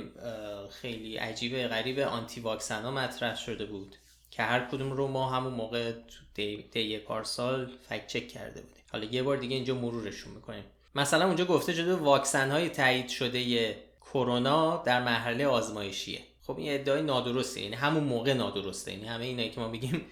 خیلی 0.70 1.16
عجیب 1.16 1.68
غریب 1.68 1.98
آنتی 1.98 2.40
واکسن 2.40 2.82
ها 2.82 2.90
مطرح 2.90 3.36
شده 3.36 3.66
بود. 3.66 3.96
که 4.38 4.44
هر 4.44 4.60
کدوم 4.60 4.92
رو 4.92 5.08
ما 5.08 5.30
همون 5.30 5.52
موقع 5.52 5.92
دی, 6.34 6.98
پارسال 6.98 7.70
فکت 7.88 8.06
چک 8.06 8.28
کرده 8.28 8.60
بودیم. 8.60 8.84
حالا 8.92 9.04
یه 9.04 9.22
بار 9.22 9.36
دیگه 9.36 9.56
اینجا 9.56 9.74
مرورشون 9.74 10.34
می‌کنیم. 10.34 10.64
مثلا 10.94 11.26
اونجا 11.26 11.44
گفته 11.44 11.72
شده 11.72 11.94
واکسن 11.94 12.50
های 12.50 12.68
تایید 12.68 13.08
شده 13.08 13.76
کرونا 14.00 14.82
در 14.86 15.02
مرحله 15.02 15.46
آزمایشیه. 15.46 16.20
خب 16.46 16.58
این 16.58 16.74
ادعای 16.74 17.02
نادرسته. 17.02 17.60
یعنی 17.60 17.74
همون 17.74 18.04
موقع 18.04 18.32
نادرسته. 18.32 18.92
یعنی 18.92 19.06
همه 19.06 19.24
اینایی 19.24 19.50
که 19.50 19.60
ما 19.60 19.68
میگیم 19.68 20.06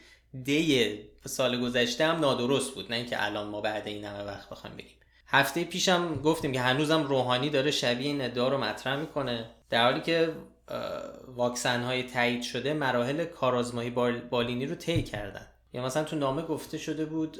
دی 0.45 1.01
سال 1.25 1.61
گذشته 1.61 2.07
هم 2.07 2.21
نادرست 2.21 2.75
بود. 2.75 2.91
نه 2.91 2.97
اینکه 2.97 3.25
الان 3.25 3.49
ما 3.49 3.61
بعد 3.61 3.89
این 3.89 4.05
همه 4.05 4.23
وقت 4.23 4.51
بخوایم 4.51 4.77
بگیم 4.77 4.97
هفته 5.27 5.65
پیشم 5.65 6.15
گفتیم 6.15 6.53
که 6.53 6.61
هنوزم 6.61 7.03
روحانی 7.03 7.51
داره 7.51 7.71
شبیه 7.71 8.07
این 8.07 8.21
ادعا 8.21 8.49
رو 8.49 8.59
مطرح 8.59 8.97
می‌کنه. 8.97 9.51
در 9.71 9.85
حالی 9.85 10.01
که 10.01 10.33
واکسن 11.27 11.83
های 11.83 12.03
تایید 12.03 12.43
شده 12.43 12.75
مراحل 12.75 13.25
کارآزمایی 13.25 13.91
بالینی 14.31 14.67
رو 14.67 14.75
طی 14.75 15.03
کردن. 15.03 15.47
یا 15.73 15.85
مثلا 15.85 16.05
تو 16.05 16.17
نامه 16.17 16.43
گفته 16.43 16.79
شده 16.79 17.05
بود 17.05 17.39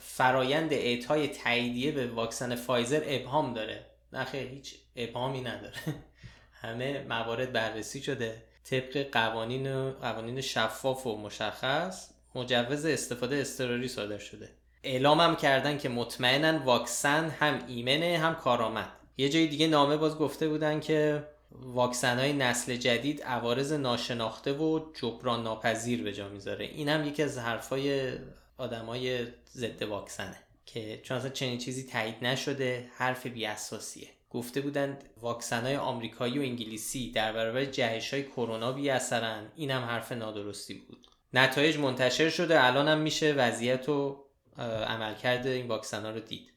فرایند 0.00 0.72
اعطای 0.72 1.28
تاییدیه 1.28 1.92
به 1.92 2.06
واکسن 2.06 2.54
فایزر 2.54 3.02
ابهام 3.06 3.54
داره. 3.54 3.86
نه 4.12 4.24
خیر 4.24 4.48
هیچ 4.48 4.74
ابهامی 4.96 5.40
نداره. 5.40 5.74
همه 6.62 7.04
موارد 7.08 7.52
بررسی 7.52 8.02
شده. 8.02 8.42
طبق 8.64 9.10
قوانین 9.12 9.90
قوانین 9.90 10.40
شفاف 10.40 11.06
و 11.06 11.16
مشخص 11.16 12.10
مجوز 12.34 12.86
استفاده 12.86 13.36
اضطراری 13.36 13.88
صادر 13.88 14.18
شده. 14.18 14.50
اعلام 14.82 15.20
هم 15.20 15.36
کردن 15.36 15.78
که 15.78 15.88
مطمئنا 15.88 16.64
واکسن 16.64 17.28
هم 17.28 17.64
ایمنه 17.68 18.18
هم 18.18 18.34
کارآمد. 18.34 18.92
یه 19.16 19.28
جای 19.28 19.46
دیگه 19.46 19.66
نامه 19.66 19.96
باز 19.96 20.18
گفته 20.18 20.48
بودن 20.48 20.80
که 20.80 21.24
واکسن 21.62 22.18
های 22.18 22.32
نسل 22.32 22.76
جدید 22.76 23.22
عوارض 23.22 23.72
ناشناخته 23.72 24.52
و 24.52 24.80
جبران 24.94 25.42
ناپذیر 25.42 26.02
به 26.02 26.12
جا 26.12 26.28
می‌ذاره. 26.28 26.64
این 26.64 26.88
هم 26.88 27.08
یکی 27.08 27.22
از 27.22 27.38
حرفای 27.38 28.12
آدمای 28.58 29.26
ضد 29.52 29.82
واکسنه 29.82 30.38
که 30.66 31.00
چون 31.02 31.16
اصلا 31.16 31.30
چنین 31.30 31.58
چیزی 31.58 31.82
تایید 31.82 32.14
نشده 32.22 32.90
حرف 32.96 33.26
بی 33.26 33.46
اساسیه 33.46 34.08
گفته 34.30 34.60
بودند 34.60 35.04
واکسن 35.20 35.62
های 35.62 35.76
آمریکایی 35.76 36.38
و 36.38 36.42
انگلیسی 36.42 37.10
در 37.10 37.32
برابر 37.32 37.64
جهش 37.64 38.14
های 38.14 38.22
کرونا 38.22 38.72
بی 38.72 38.90
اثرن 38.90 39.52
این 39.56 39.70
هم 39.70 39.82
حرف 39.82 40.12
نادرستی 40.12 40.74
بود. 40.74 41.06
نتایج 41.32 41.78
منتشر 41.78 42.30
شده 42.30 42.64
الان 42.64 42.88
هم 42.88 42.98
میشه 42.98 43.32
وضعیت 43.32 43.88
و 43.88 44.24
عملکرد 44.86 45.46
این 45.46 45.68
واکسن 45.68 46.02
ها 46.02 46.10
رو 46.10 46.20
دید. 46.20 46.52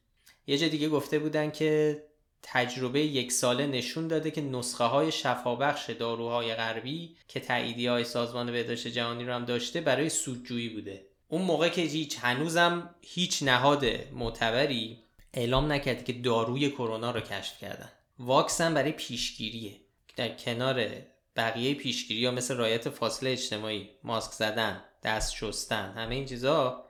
یه 0.48 0.58
جا 0.58 0.68
دیگه 0.68 0.90
گفته 0.90 1.20
بودن 1.20 1.52
که 1.52 2.04
تجربه 2.44 3.00
یک 3.00 3.32
ساله 3.32 3.68
نشون 3.68 4.08
داده 4.08 4.32
که 4.32 4.42
نسخه 4.42 4.84
های 4.84 5.12
شفابخش 5.12 5.90
داروهای 5.90 6.56
غربی 6.56 7.16
که 7.28 7.40
تعییدی 7.40 7.88
های 7.88 8.04
سازمان 8.04 8.52
بهداشت 8.52 8.88
جهانی 8.88 9.26
رو 9.26 9.34
هم 9.34 9.46
داشته 9.46 9.82
برای 9.82 10.10
سودجویی 10.10 10.70
بوده. 10.70 11.06
اون 11.28 11.42
موقع 11.42 11.70
که 11.70 11.82
هیچ 11.82 12.18
هنوزم 12.22 12.96
هیچ 13.02 13.44
نهاد 13.44 13.86
معتبری 14.14 15.04
اعلام 15.34 15.72
نکرده 15.72 16.04
که 16.04 16.14
داروی 16.14 16.70
کرونا 16.70 17.12
رو 17.12 17.20
کشف 17.20 17.60
کردن. 17.62 17.90
واکسن 18.20 18.74
برای 18.74 18.92
پیشگیریه. 18.92 19.76
در 20.16 20.30
کنار 20.30 20.88
بقیه 21.36 21.74
پیشگیری 21.74 22.26
ها 22.26 22.32
مثل 22.32 22.56
رایت 22.56 22.90
فاصله 22.90 23.30
اجتماعی 23.32 23.90
ماسک 24.04 24.32
زدن 24.32 24.84
دست 25.04 25.36
شستن 25.36 25.94
همه 25.96 26.16
این 26.16 26.26
چیزا 26.26 26.86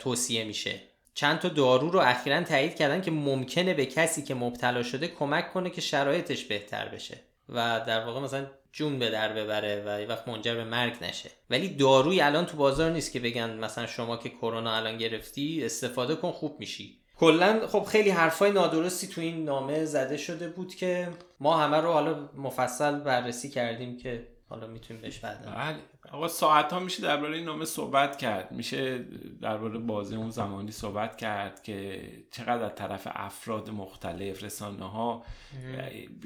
توصیه 0.00 0.44
میشه. 0.44 0.80
چند 1.14 1.38
تا 1.38 1.48
دارو 1.48 1.90
رو 1.90 1.98
اخیرا 1.98 2.42
تایید 2.42 2.74
کردن 2.74 3.00
که 3.00 3.10
ممکنه 3.10 3.74
به 3.74 3.86
کسی 3.86 4.22
که 4.22 4.34
مبتلا 4.34 4.82
شده 4.82 5.08
کمک 5.08 5.52
کنه 5.52 5.70
که 5.70 5.80
شرایطش 5.80 6.44
بهتر 6.44 6.88
بشه 6.88 7.20
و 7.48 7.80
در 7.86 8.04
واقع 8.04 8.20
مثلا 8.20 8.46
جون 8.72 8.98
به 8.98 9.10
در 9.10 9.32
ببره 9.32 9.82
و 9.86 10.00
یه 10.00 10.06
وقت 10.06 10.28
منجر 10.28 10.54
به 10.54 10.64
مرگ 10.64 11.04
نشه. 11.04 11.30
ولی 11.50 11.68
داروی 11.68 12.20
الان 12.20 12.46
تو 12.46 12.56
بازار 12.56 12.90
نیست 12.90 13.12
که 13.12 13.20
بگن 13.20 13.50
مثلا 13.50 13.86
شما 13.86 14.16
که 14.16 14.28
کرونا 14.28 14.76
الان 14.76 14.98
گرفتی 14.98 15.64
استفاده 15.64 16.14
کن 16.14 16.30
خوب 16.30 16.56
میشی. 16.60 16.98
کلا 17.16 17.66
خب 17.66 17.84
خیلی 17.84 18.10
حرفای 18.10 18.50
نادرستی 18.50 19.06
تو 19.06 19.20
این 19.20 19.44
نامه 19.44 19.84
زده 19.84 20.16
شده 20.16 20.48
بود 20.48 20.74
که 20.74 21.08
ما 21.40 21.56
همه 21.56 21.76
رو 21.76 21.92
حالا 21.92 22.28
مفصل 22.36 22.98
بررسی 22.98 23.50
کردیم 23.50 23.96
که 23.96 24.28
حالا 24.52 24.66
می‌تونیم 24.66 25.02
بهش 25.02 25.18
بعد 25.18 25.46
بله 25.46 25.76
آقا 26.12 26.28
ساعت 26.28 26.72
ها 26.72 26.80
میشه 26.80 27.02
درباره 27.02 27.36
این 27.36 27.44
نامه 27.44 27.64
صحبت 27.64 28.16
کرد. 28.18 28.52
میشه 28.52 29.04
درباره 29.40 29.78
بازی 29.78 30.16
اون 30.16 30.30
زمانی 30.30 30.70
صحبت 30.70 31.16
کرد 31.16 31.62
که 31.62 32.08
چقدر 32.30 32.64
از 32.64 32.74
طرف 32.74 33.08
افراد 33.10 33.70
مختلف 33.70 34.44
رسانه 34.44 34.90
ها 34.90 35.24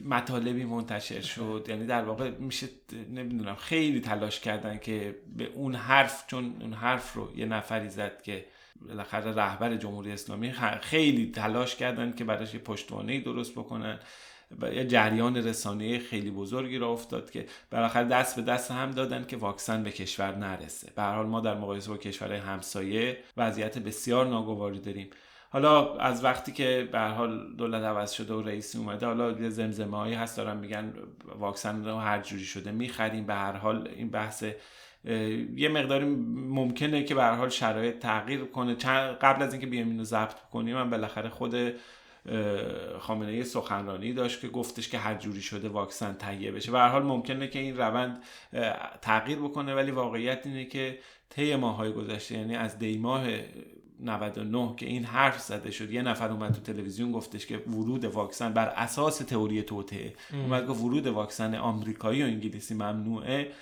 مطالبی 0.05 0.65
منتشر 0.65 1.21
شد. 1.21 1.67
یعنی 1.69 1.87
در 1.87 2.05
واقع 2.05 2.31
میشه 2.31 2.67
نمی‌دونم 2.93 3.55
خیلی 3.55 4.01
تلاش 4.01 4.41
کردن 4.41 4.79
که 4.79 5.17
به 5.37 5.45
اون 5.45 5.75
حرف 5.75 6.27
چون 6.27 6.57
اون 6.61 6.73
حرف 6.73 7.13
رو 7.13 7.37
یه 7.37 7.47
نفری 7.47 7.89
زد 7.89 8.23
که 8.23 8.47
بالاخره 8.89 9.35
رهبر 9.35 9.77
جمهوری 9.77 10.13
اسلامی 10.13 10.53
خیلی 10.81 11.31
تلاش 11.31 11.77
کردن 11.77 12.13
که 12.13 12.25
براش 12.25 12.55
یه 12.55 12.61
پشتوانه 12.61 13.21
درست 13.21 13.53
بکنن. 13.53 13.99
یه 14.73 14.87
جریان 14.87 15.37
رسانه 15.37 15.99
خیلی 15.99 16.31
بزرگی 16.31 16.79
را 16.79 16.89
افتاد 16.89 17.31
که 17.31 17.47
بالاخره 17.71 18.05
دست 18.05 18.37
به 18.37 18.43
دست 18.43 18.71
هم 18.71 18.91
دادن 18.91 19.25
که 19.25 19.37
واکسن 19.37 19.83
به 19.83 19.91
کشور 19.91 20.37
نرسه. 20.37 20.93
به 20.97 21.03
حال 21.03 21.27
ما 21.27 21.41
در 21.41 21.55
مقایسه 21.55 21.91
با 21.91 21.97
کشورهای 21.97 22.39
همسایه 22.39 23.19
وضعیت 23.37 23.79
بسیار 23.79 24.27
ناگواری 24.27 24.81
داریم. 24.81 25.11
حالا 25.51 25.97
از 25.97 26.25
وقتی 26.25 26.53
که 26.53 26.89
به 26.93 27.01
حال 27.01 27.55
دولت 27.57 27.83
عوض 27.83 28.13
شده 28.13 28.35
و 28.35 28.43
رئیسی 28.43 28.79
اومده 28.79 29.07
حالا 29.07 29.31
یه 29.31 29.51
زمزمه 29.51 29.97
هایی 29.97 30.15
هست 30.15 30.37
دارن 30.37 30.57
میگن 30.57 30.93
واکسن 31.39 31.85
رو 31.85 31.97
هر 31.97 32.21
جوری 32.21 32.45
شده 32.45 32.73
می‌خریم. 32.73 33.27
به 33.27 33.35
هر 33.35 33.53
حال 33.53 33.89
این 33.97 34.11
بحث 34.11 34.45
یه 35.57 35.69
مقداری 35.69 36.05
ممکنه 36.05 37.05
که 37.05 37.15
به 37.15 37.23
هر 37.23 37.33
حال 37.33 37.49
شرایط 37.49 37.99
تغییر 37.99 38.45
کنه. 38.45 38.75
قبل 39.21 39.43
از 39.43 39.53
اینکه 39.53 39.67
بیام 39.67 39.89
اینو 39.89 40.05
ضبط 40.05 40.41
کنیم 40.53 40.75
من 40.75 40.91
بالاخره 40.91 41.29
خود 41.29 41.55
خامنه 42.99 43.33
ای 43.33 43.45
سخنرانی 43.45 44.13
داشت 44.13 44.41
که 44.41 44.49
گفتش 44.49 44.89
که 44.89 44.99
هر 44.99 45.15
جوری 45.15 45.43
شده 45.43 45.69
واکسن 45.69 46.15
تهیه 46.15 46.53
بشه. 46.53 46.73
به 46.73 46.79
هر 46.79 46.89
حال 46.89 47.03
ممکنه 47.03 47.49
که 47.49 47.59
این 47.59 47.77
روند 47.77 48.23
تغییر 49.03 49.39
بکنه 49.39 49.75
ولی 49.75 49.91
واقعیت 49.91 50.47
اینه 50.47 50.65
که 50.65 50.99
طی 51.31 51.57
ماهای 51.57 51.93
گذشته 51.93 52.39
یعنی 52.39 52.57
از 52.57 52.79
دی 52.79 52.99
ماه 52.99 53.25
99 54.01 54.75
که 54.77 54.87
این 54.87 55.05
حرف 55.05 55.41
زده 55.41 55.71
شد 55.71 55.91
یه 55.91 56.03
نفر 56.03 56.31
اومد 56.31 56.53
تو 56.53 56.61
تلویزیون 56.61 57.13
گفتش 57.13 57.47
که 57.47 57.59
ورود 57.59 58.05
واکسن 58.05 58.53
بر 58.53 58.69
اساس 58.69 59.19
تئوری 59.19 59.63
توته 59.63 60.15
اومد 60.33 60.67
گفت 60.67 60.81
ورود 60.81 61.07
واکسن 61.07 61.55
آمریکایی 61.55 62.23
و 62.23 62.27
انگلیسی 62.27 62.75
ممنوعه. 62.75 63.53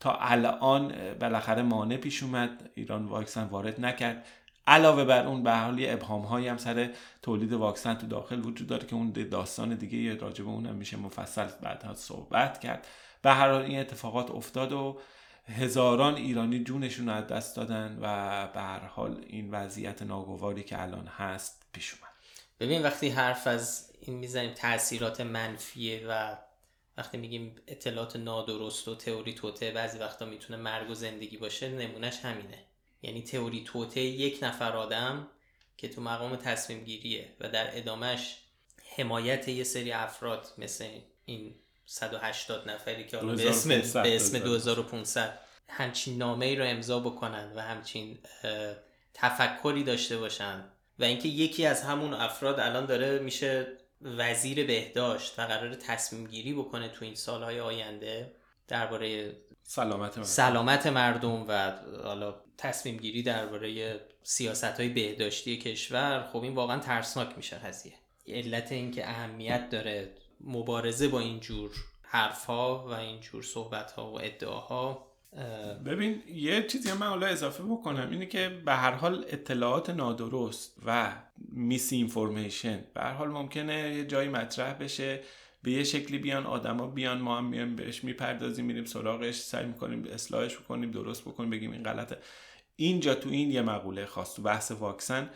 تا 0.00 0.16
الان 0.20 0.94
بالاخره 1.20 1.62
مانع 1.62 1.96
پیش 1.96 2.22
اومد. 2.22 2.70
ایران 2.74 3.04
واکسن 3.04 3.44
وارد 3.44 3.80
نکرد. 3.80 4.26
علاوه 4.66 5.04
بر 5.04 5.26
اون 5.26 5.42
به 5.42 5.52
حال 5.56 5.78
یه 5.78 5.92
ابهام 5.92 6.22
هایی 6.22 6.48
هم 6.48 6.56
سر 6.56 6.94
تولید 7.22 7.52
واکسن 7.52 7.94
تو 7.94 8.06
داخل 8.06 8.40
وجود 8.40 8.68
داره 8.68 8.86
که 8.86 8.94
اون 8.94 9.12
داستان 9.12 9.74
دیگه 9.74 10.14
راجع 10.14 10.44
به 10.44 10.50
اونم 10.50 10.74
میشه 10.74 10.96
مفصل 10.96 11.48
بعدها 11.62 11.94
صحبت 11.94 12.60
کرد. 12.60 12.86
به 13.22 13.30
هر 13.30 13.50
حال 13.50 13.62
این 13.62 13.80
اتفاقات 13.80 14.30
افتاد 14.30 14.72
و 14.72 15.00
هزاران 15.46 16.14
ایرانی 16.14 16.64
جونشون 16.64 17.08
از 17.08 17.26
دست 17.26 17.56
دادن 17.56 17.98
و 18.00 18.46
به 18.46 18.60
هر 18.60 18.86
حال 18.86 19.24
این 19.26 19.50
وضعیت 19.50 20.02
ناگواری 20.02 20.62
که 20.62 20.82
الان 20.82 21.06
هست 21.06 21.66
پیش 21.72 21.94
اومد. 21.94 22.14
ببین 22.60 22.82
وقتی 22.82 23.08
حرف 23.08 23.46
از 23.46 23.92
این 24.00 24.16
می‌زنیم 24.16 24.54
تاثیرات 24.54 25.20
منفیه 25.20 26.06
و 26.08 26.36
وقتی 26.96 27.18
میگیم 27.18 27.54
اطلاعات 27.66 28.16
نادرست 28.16 28.88
و 28.88 28.94
تئوری 28.94 29.34
توته 29.34 29.70
بعضی 29.70 29.98
وقتا 29.98 30.26
می‌تونه 30.26 30.58
مرگ 30.58 30.90
و 30.90 30.94
زندگی 30.94 31.36
باشه 31.36 31.68
نمونهش 31.68 32.16
همینه. 32.16 32.58
یعنی 33.04 33.22
تئوری 33.22 33.64
توته 33.64 34.00
یک 34.00 34.38
نفر 34.42 34.72
آدم 34.72 35.28
که 35.76 35.88
تو 35.88 36.00
مقام 36.00 36.36
تصمیم 36.36 36.84
گیریه 36.84 37.28
و 37.40 37.48
در 37.48 37.78
ادامهش 37.78 38.38
حمایت 38.96 39.48
یه 39.48 39.64
سری 39.64 39.92
افراد 39.92 40.48
مثل 40.58 40.86
این 41.24 41.54
180 41.86 42.68
نفری 42.70 43.06
که 43.06 43.16
به 43.16 43.48
اسم 43.48 43.68
به 44.02 44.16
اسم 44.16 44.38
2500 44.38 45.38
همچین 45.68 46.18
نامه 46.18 46.46
ای 46.46 46.56
رو 46.56 46.64
امضا 46.64 47.00
بکنن 47.00 47.52
و 47.56 47.60
همچین 47.60 48.18
تفکری 49.14 49.84
داشته 49.84 50.18
باشن 50.18 50.64
و 50.98 51.04
اینکه 51.04 51.28
یکی 51.28 51.66
از 51.66 51.82
همون 51.82 52.14
افراد 52.14 52.60
الان 52.60 52.86
داره 52.86 53.18
میشه 53.18 53.66
وزیر 54.02 54.66
بهداشت 54.66 55.38
و 55.38 55.42
قرار 55.42 55.74
تصمیم 55.74 56.26
گیری 56.26 56.52
بکنه 56.52 56.88
تو 56.88 57.04
این 57.04 57.14
سالهای 57.14 57.60
آینده 57.60 58.32
درباره 58.68 59.36
سلامت 59.66 60.10
مردم. 60.10 60.22
سلامت 60.22 60.86
مردم 60.86 61.44
و 61.48 61.72
حالا 62.04 62.34
تصمیم 62.58 62.96
گیری 62.96 63.22
درباره 63.22 64.00
سیاست 64.22 64.64
های 64.64 64.88
بهداشتی 64.88 65.58
کشور 65.58 66.28
خب 66.32 66.42
این 66.42 66.54
واقعا 66.54 66.78
ترسناک 66.78 67.36
میشه 67.36 67.56
قضیه. 67.56 67.92
علت 68.28 68.72
اینکه 68.72 69.08
اهمیت 69.08 69.68
داره 69.70 70.14
مبارزه 70.40 71.08
با 71.08 71.20
این 71.20 71.40
جور 71.40 71.70
حرف 72.02 72.44
ها 72.44 72.86
و 72.88 72.92
این 72.92 73.20
جور 73.20 73.42
صحبت 73.42 73.92
ها 73.92 74.12
و 74.12 74.20
ادعاها. 74.22 75.06
ببین 75.86 76.22
یه 76.34 76.66
چیزی 76.66 76.92
من 76.92 77.06
حالا 77.06 77.26
اضافه 77.26 77.62
بکنم 77.62 78.10
اینه 78.10 78.26
که 78.26 78.48
به 78.48 78.72
هر 78.72 78.92
حال 78.92 79.24
اطلاعات 79.28 79.90
نادرست 79.90 80.76
و 80.86 81.12
misinformation 81.52 82.84
به 82.94 83.00
هر 83.00 83.12
حال 83.12 83.28
ممکنه 83.28 83.94
یه 83.96 84.04
جایی 84.04 84.28
مطرح 84.28 84.72
بشه. 84.72 85.20
به 85.64 85.70
یه 85.70 85.84
شکلی 85.84 86.18
بیان 86.18 86.46
آدما 86.46 86.86
بیان 86.86 87.18
ما 87.20 87.38
هم 87.38 87.44
میایم 87.44 87.76
بهش 87.76 88.04
می‌پردازیم 88.04 88.64
میریم 88.64 88.84
سراغش 88.84 89.34
سعی 89.34 89.66
می‌کنیم 89.66 90.04
اصلاحش 90.12 90.56
بکنیم 90.56 90.90
درست 90.90 91.22
بکنیم 91.22 91.50
بگیم 91.50 91.72
این 91.72 91.82
غلطه. 91.82 92.18
اینجا 92.76 93.14
تو 93.14 93.28
این 93.30 93.50
یه 93.50 93.62
مقوله 93.62 94.06
خاص 94.06 94.34
تو 94.34 94.42
بحث 94.42 94.70
واکسن 94.70 95.30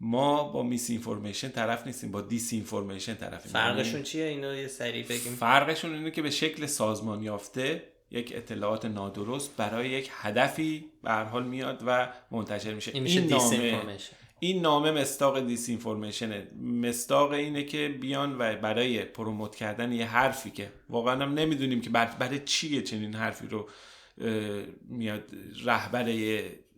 ما 0.00 0.44
با 0.44 0.62
misinformation 0.62 1.48
طرف 1.48 1.86
نیستیم 1.86 2.10
با 2.10 2.20
disinformation 2.20 3.14
طرفیم 3.14 3.52
فرقشون 3.52 4.02
چیه؟ 4.02 4.24
اینو 4.24 4.56
یه 4.56 4.66
سریع 4.66 5.06
بگیم. 5.06 5.32
فرقشون 5.32 5.94
اینه 5.94 6.10
که 6.10 6.22
به 6.22 6.30
شکل 6.30 6.66
سازمان 6.66 7.22
یافته 7.22 7.82
یک 8.10 8.32
اطلاعات 8.36 8.84
نادرست 8.84 9.56
برای 9.56 9.88
یک 9.88 10.10
هدفی 10.12 10.84
به 11.02 11.12
حال 11.12 11.46
میاد 11.46 11.82
و 11.86 12.12
منتشر 12.30 12.74
میشه. 12.74 12.90
این, 12.94 13.06
این 13.06 13.28
نامه 13.28 13.80
این 14.40 14.62
نامه 14.62 14.90
مستاق 14.90 15.40
دیس 15.40 15.68
اینفورمیشنه 15.68 16.48
مستاق 16.62 17.32
اینه 17.32 17.64
که 17.64 17.98
بیان 18.00 18.36
و 18.38 18.56
برای 18.56 19.04
پروموت 19.04 19.56
کردن 19.56 19.92
یه 19.92 20.06
حرفی 20.06 20.50
که 20.50 20.72
واقعا 20.88 21.22
هم 21.22 21.34
نمی‌دونیم 21.34 21.80
که 21.80 21.90
برای 21.90 22.40
چیه 22.44 22.82
چنین 22.82 23.14
حرفی 23.14 23.46
رو 23.46 23.68
میاد 24.88 25.30
رهبر 25.64 26.12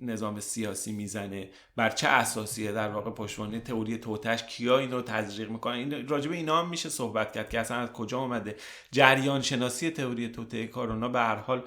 نظام 0.00 0.40
سیاسی 0.40 0.92
می‌زنه. 0.92 1.50
بر 1.76 1.90
چه 1.90 2.08
اساسیه 2.08 2.72
در 2.72 2.88
واقع 2.88 3.10
پشتوانه 3.10 3.60
تئوری 3.60 3.98
توتش؟ 3.98 4.42
کیا 4.42 4.78
این 4.78 4.90
رو 4.90 5.02
تزریق 5.02 5.50
می‌کنن؟ 5.50 5.74
این 5.74 6.08
راجبه 6.08 6.36
اینا 6.36 6.62
هم 6.62 6.68
میشه 6.68 6.88
صحبت 6.88 7.32
کرد 7.32 7.50
که 7.50 7.60
اصلا 7.60 7.76
از 7.76 7.92
کجا 7.92 8.18
اومده؟ 8.18 8.56
جریان 8.90 9.42
شناسی 9.42 9.90
تئوری 9.90 10.28
توته 10.28 10.66
کارونا 10.66 11.08
به 11.08 11.18
هر 11.18 11.36
حال 11.36 11.62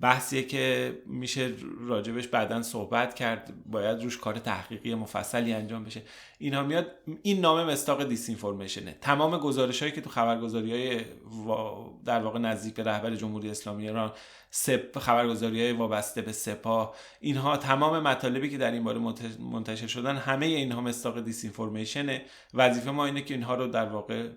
بحثیه 0.00 0.42
که 0.42 0.94
میشه 1.06 1.54
راجبش 1.80 2.28
بعدا 2.28 2.62
صحبت 2.62 3.14
کرد. 3.14 3.52
باید 3.66 4.02
روش 4.02 4.18
کار 4.18 4.38
تحقیقی 4.38 4.94
مفصلی 4.94 5.52
انجام 5.52 5.84
بشه. 5.84 6.02
اینها 6.38 6.62
میاد 6.62 6.92
این 7.22 7.40
نامه 7.40 7.64
مستاق 7.64 8.04
دیس 8.04 8.28
اینفورمیشنه 8.28 8.98
تمام 9.00 9.38
گزارش 9.38 9.80
هایی 9.80 9.92
که 9.92 10.00
تو 10.00 10.10
خبرگزاری 10.10 10.72
های 10.72 11.04
در 12.04 12.20
واقع 12.20 12.38
نزدیک 12.38 12.74
به 12.74 12.82
رهبر 12.82 13.14
جمهوری 13.14 13.50
اسلامی 13.50 13.88
ایران 13.88 14.12
سپ 14.50 14.98
خبرگزاری 14.98 15.62
های 15.62 15.72
وابسته 15.72 16.22
به 16.22 16.32
سپاه 16.32 16.94
اینها 17.20 17.56
تمام 17.56 18.02
مطالبی 18.02 18.50
که 18.50 18.58
در 18.58 18.70
این 18.70 18.84
باره 18.84 18.98
منتشر 19.40 19.86
شدن 19.86 20.16
همه 20.16 20.46
اینها 20.46 20.80
مستاق 20.80 21.20
دیس 21.20 21.44
اینفورمیشنه 21.44 22.22
وظیفه 22.54 22.90
ما 22.90 23.06
اینه 23.06 23.22
که 23.22 23.34
اینها 23.34 23.54
رو 23.54 23.66
در 23.66 23.88
واقع 23.88 24.28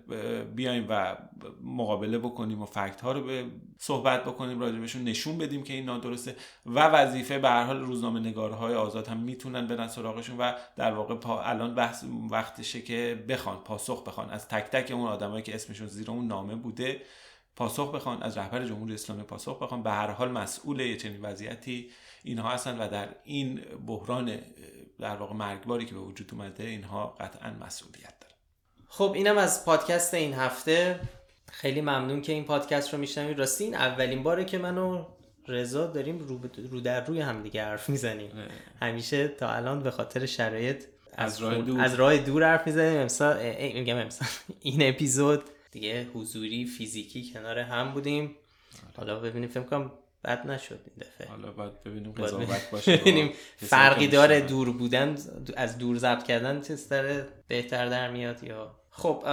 بیایم 0.54 0.86
و 0.88 1.16
مقابله 1.62 2.18
بکنیم 2.18 2.62
و 2.62 2.66
فکت 2.66 3.00
ها 3.00 3.12
رو 3.12 3.24
به 3.24 3.44
صحبت 3.78 4.24
بکنیم 4.24 4.60
راجبشون 4.60 5.04
نشون 5.04 5.38
بدیم 5.38 5.62
که 5.62 5.72
این 5.72 5.84
نادرسته. 5.84 6.36
و 6.66 6.80
وظیفه 6.80 7.38
به 7.38 7.48
هر 7.48 7.64
حال 7.64 7.80
روزنامه 7.80 8.20
نگارهای 8.20 8.74
آزاد 8.74 9.08
هم 9.08 9.16
می‌تونن 9.16 9.66
برن 9.66 9.88
سراغشون 9.88 10.38
و 10.38 10.52
در 10.76 10.92
واقع 10.92 11.14
پا 11.14 11.42
الان 11.42 11.74
بحث 11.74 12.04
وقتشه 12.30 12.82
که 12.82 13.24
بخوان 13.28 13.56
پاسخ 13.56 14.04
بخوان. 14.04 14.30
از 14.30 14.48
تک 14.48 14.64
تک 14.64 14.90
اون 14.90 15.06
آدمایی 15.06 15.42
که 15.42 15.54
اسمشون 15.54 15.86
زیر 15.86 16.10
اون 16.10 16.26
نامه 16.26 16.54
بوده 16.54 17.00
پاسخ 17.56 17.94
بخوان 17.94 18.22
از 18.22 18.38
رهبر 18.38 18.64
جمهوری 18.64 18.94
اسلامی 18.94 19.22
پاسخ 19.22 19.62
بخوان. 19.62 19.82
به 19.82 19.90
هر 19.90 20.10
حال 20.10 20.30
مسئول 20.30 20.80
یه 20.80 20.96
چنین 20.96 21.20
وضعیتی 21.20 21.90
اینها 22.24 22.50
هستن 22.50 22.78
و 22.78 22.88
در 22.88 23.08
این 23.24 23.60
بحران 23.86 24.38
در 25.00 25.16
واقع 25.16 25.34
مرگباری 25.34 25.86
که 25.86 25.94
به 25.94 26.00
وجود 26.00 26.30
اومده 26.32 26.64
اینها 26.64 27.06
قطعا 27.06 27.50
مسئولیت 27.50 28.14
دارن. 28.20 28.34
خب 28.88 29.12
اینم 29.14 29.38
از 29.38 29.64
پادکست 29.64 30.14
این 30.14 30.34
هفته. 30.34 31.00
خیلی 31.50 31.80
ممنون 31.80 32.22
که 32.22 32.32
این 32.32 32.44
پادکست 32.44 32.92
رو 32.94 33.00
میشنوید. 33.00 33.38
راستی 33.38 33.64
این 33.64 33.74
اولین 33.74 34.22
باره 34.22 34.44
که 34.44 34.58
منو 34.58 35.04
رضا 35.48 35.86
داریم 35.86 36.18
رو, 36.18 36.40
رو 36.70 36.80
در 36.80 37.04
روی 37.04 37.20
هم 37.20 37.42
دیگه 37.42 37.64
حرف 37.64 37.88
می‌زنیم. 37.88 38.30
همیشه 38.80 39.28
تا 39.28 39.50
الان 39.50 39.82
به 39.82 39.90
خاطر 39.90 40.26
شرایط 40.26 40.84
از, 41.12 41.42
راه 41.42 41.58
دور. 41.58 41.80
از 41.80 41.94
راه 41.94 42.18
دور 42.18 42.44
حرف 42.44 42.66
می‌زنیم. 42.66 43.00
امسال 43.00 43.54
میگم 43.74 43.96
امسال. 43.96 44.28
این 44.60 44.88
اپیزود 44.88 45.42
دیگه 45.72 46.06
حضوری 46.14 46.64
فیزیکی 46.64 47.32
کنار 47.32 47.58
هم 47.58 47.92
بودیم. 47.92 48.36
حالا 48.96 49.20
ببینیم 49.20 49.48
فکر 49.48 49.62
کنم 49.62 49.92
بد 50.24 50.46
نشد 50.46 50.80
این 50.86 51.06
دفعه. 51.08 51.28
حالا 51.28 51.52
باید 51.52 51.82
ببینیم 51.82 52.12
قضاوت 52.12 52.70
باشه. 52.70 52.96
ببینیم 52.96 53.32
فرقی 53.56 54.08
داره 54.08 54.40
دور 54.40 54.72
بودن 54.72 55.16
از 55.56 55.78
دور 55.78 55.98
ضبط 55.98 56.22
کردن 56.22 56.60
چه 56.60 56.76
بهتر 57.48 57.88
در 57.88 58.10
میاد 58.10 58.44
یا 58.44 58.74
خب 58.90 59.24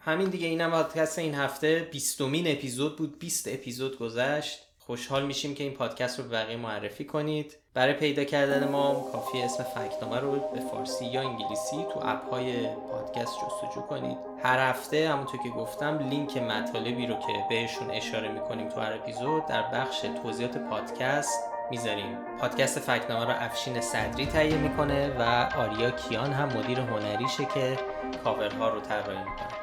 همین 0.00 0.28
دیگه 0.28 0.46
اینم 0.46 0.70
پادکست 0.70 1.18
این 1.18 1.34
هفته 1.34 1.88
بیستمین 1.92 2.52
اپیزود 2.52 2.96
بود 2.96 3.18
20 3.18 3.48
اپیزود 3.48 3.98
گذشت. 3.98 4.58
خوشحال 4.78 5.26
میشیم 5.26 5.54
که 5.54 5.64
این 5.64 5.72
پادکست 5.72 6.18
رو 6.18 6.28
بقیه 6.28 6.56
معرفی 6.56 7.04
کنید. 7.04 7.56
برای 7.74 7.92
پیدا 7.92 8.24
کردن 8.24 8.68
ما 8.68 9.08
کافی 9.12 9.42
اسم 9.42 9.64
فکتنامه 9.64 10.20
رو 10.20 10.30
به 10.30 10.60
فارسی 10.60 11.04
یا 11.04 11.20
انگلیسی 11.20 11.86
تو 11.94 12.00
اپ 12.02 12.30
های 12.30 12.66
پادکست 12.66 13.32
جستجو 13.38 13.80
کنید. 13.80 14.16
هر 14.42 14.70
هفته 14.70 15.08
همونطور 15.08 15.42
که 15.42 15.48
گفتم 15.48 15.98
لینک 15.98 16.36
مطالبی 16.36 17.06
رو 17.06 17.14
که 17.14 17.32
بهشون 17.48 17.90
اشاره 17.90 18.28
می‌کنیم 18.28 18.68
تو 18.68 18.80
هر 18.80 18.92
اپیزود 18.92 19.46
در 19.46 19.62
بخش 19.62 20.00
توضیحات 20.22 20.58
پادکست 20.58 21.44
می‌ذاریم. 21.70 22.18
پادکست 22.40 22.78
فکنامه 22.78 23.24
رو 23.24 23.32
افشین 23.40 23.80
صدری 23.80 24.26
تهیه 24.26 24.56
می‌کنه 24.56 25.16
و 25.18 25.48
آریا 25.58 25.90
کیان 25.90 26.32
هم 26.32 26.48
مدیر 26.48 26.80
هنریشه 26.80 27.44
که 27.44 27.78
کاورها 28.24 28.68
رو 28.68 28.80
طراحی 28.80 29.18
می‌کنه. 29.18 29.60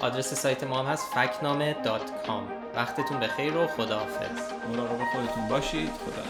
آدرس 0.00 0.34
سایت 0.34 0.64
ما 0.64 0.78
هم 0.78 0.86
هست 0.86 1.14
فکنامه 1.14 1.76
وقتتون 2.74 3.20
بخیر 3.20 3.56
و 3.56 3.66
خداحافظ. 3.66 4.52
مراقب 4.68 4.98
خودتون 5.12 5.48
باشید. 5.48 5.90
خدا 5.90 6.22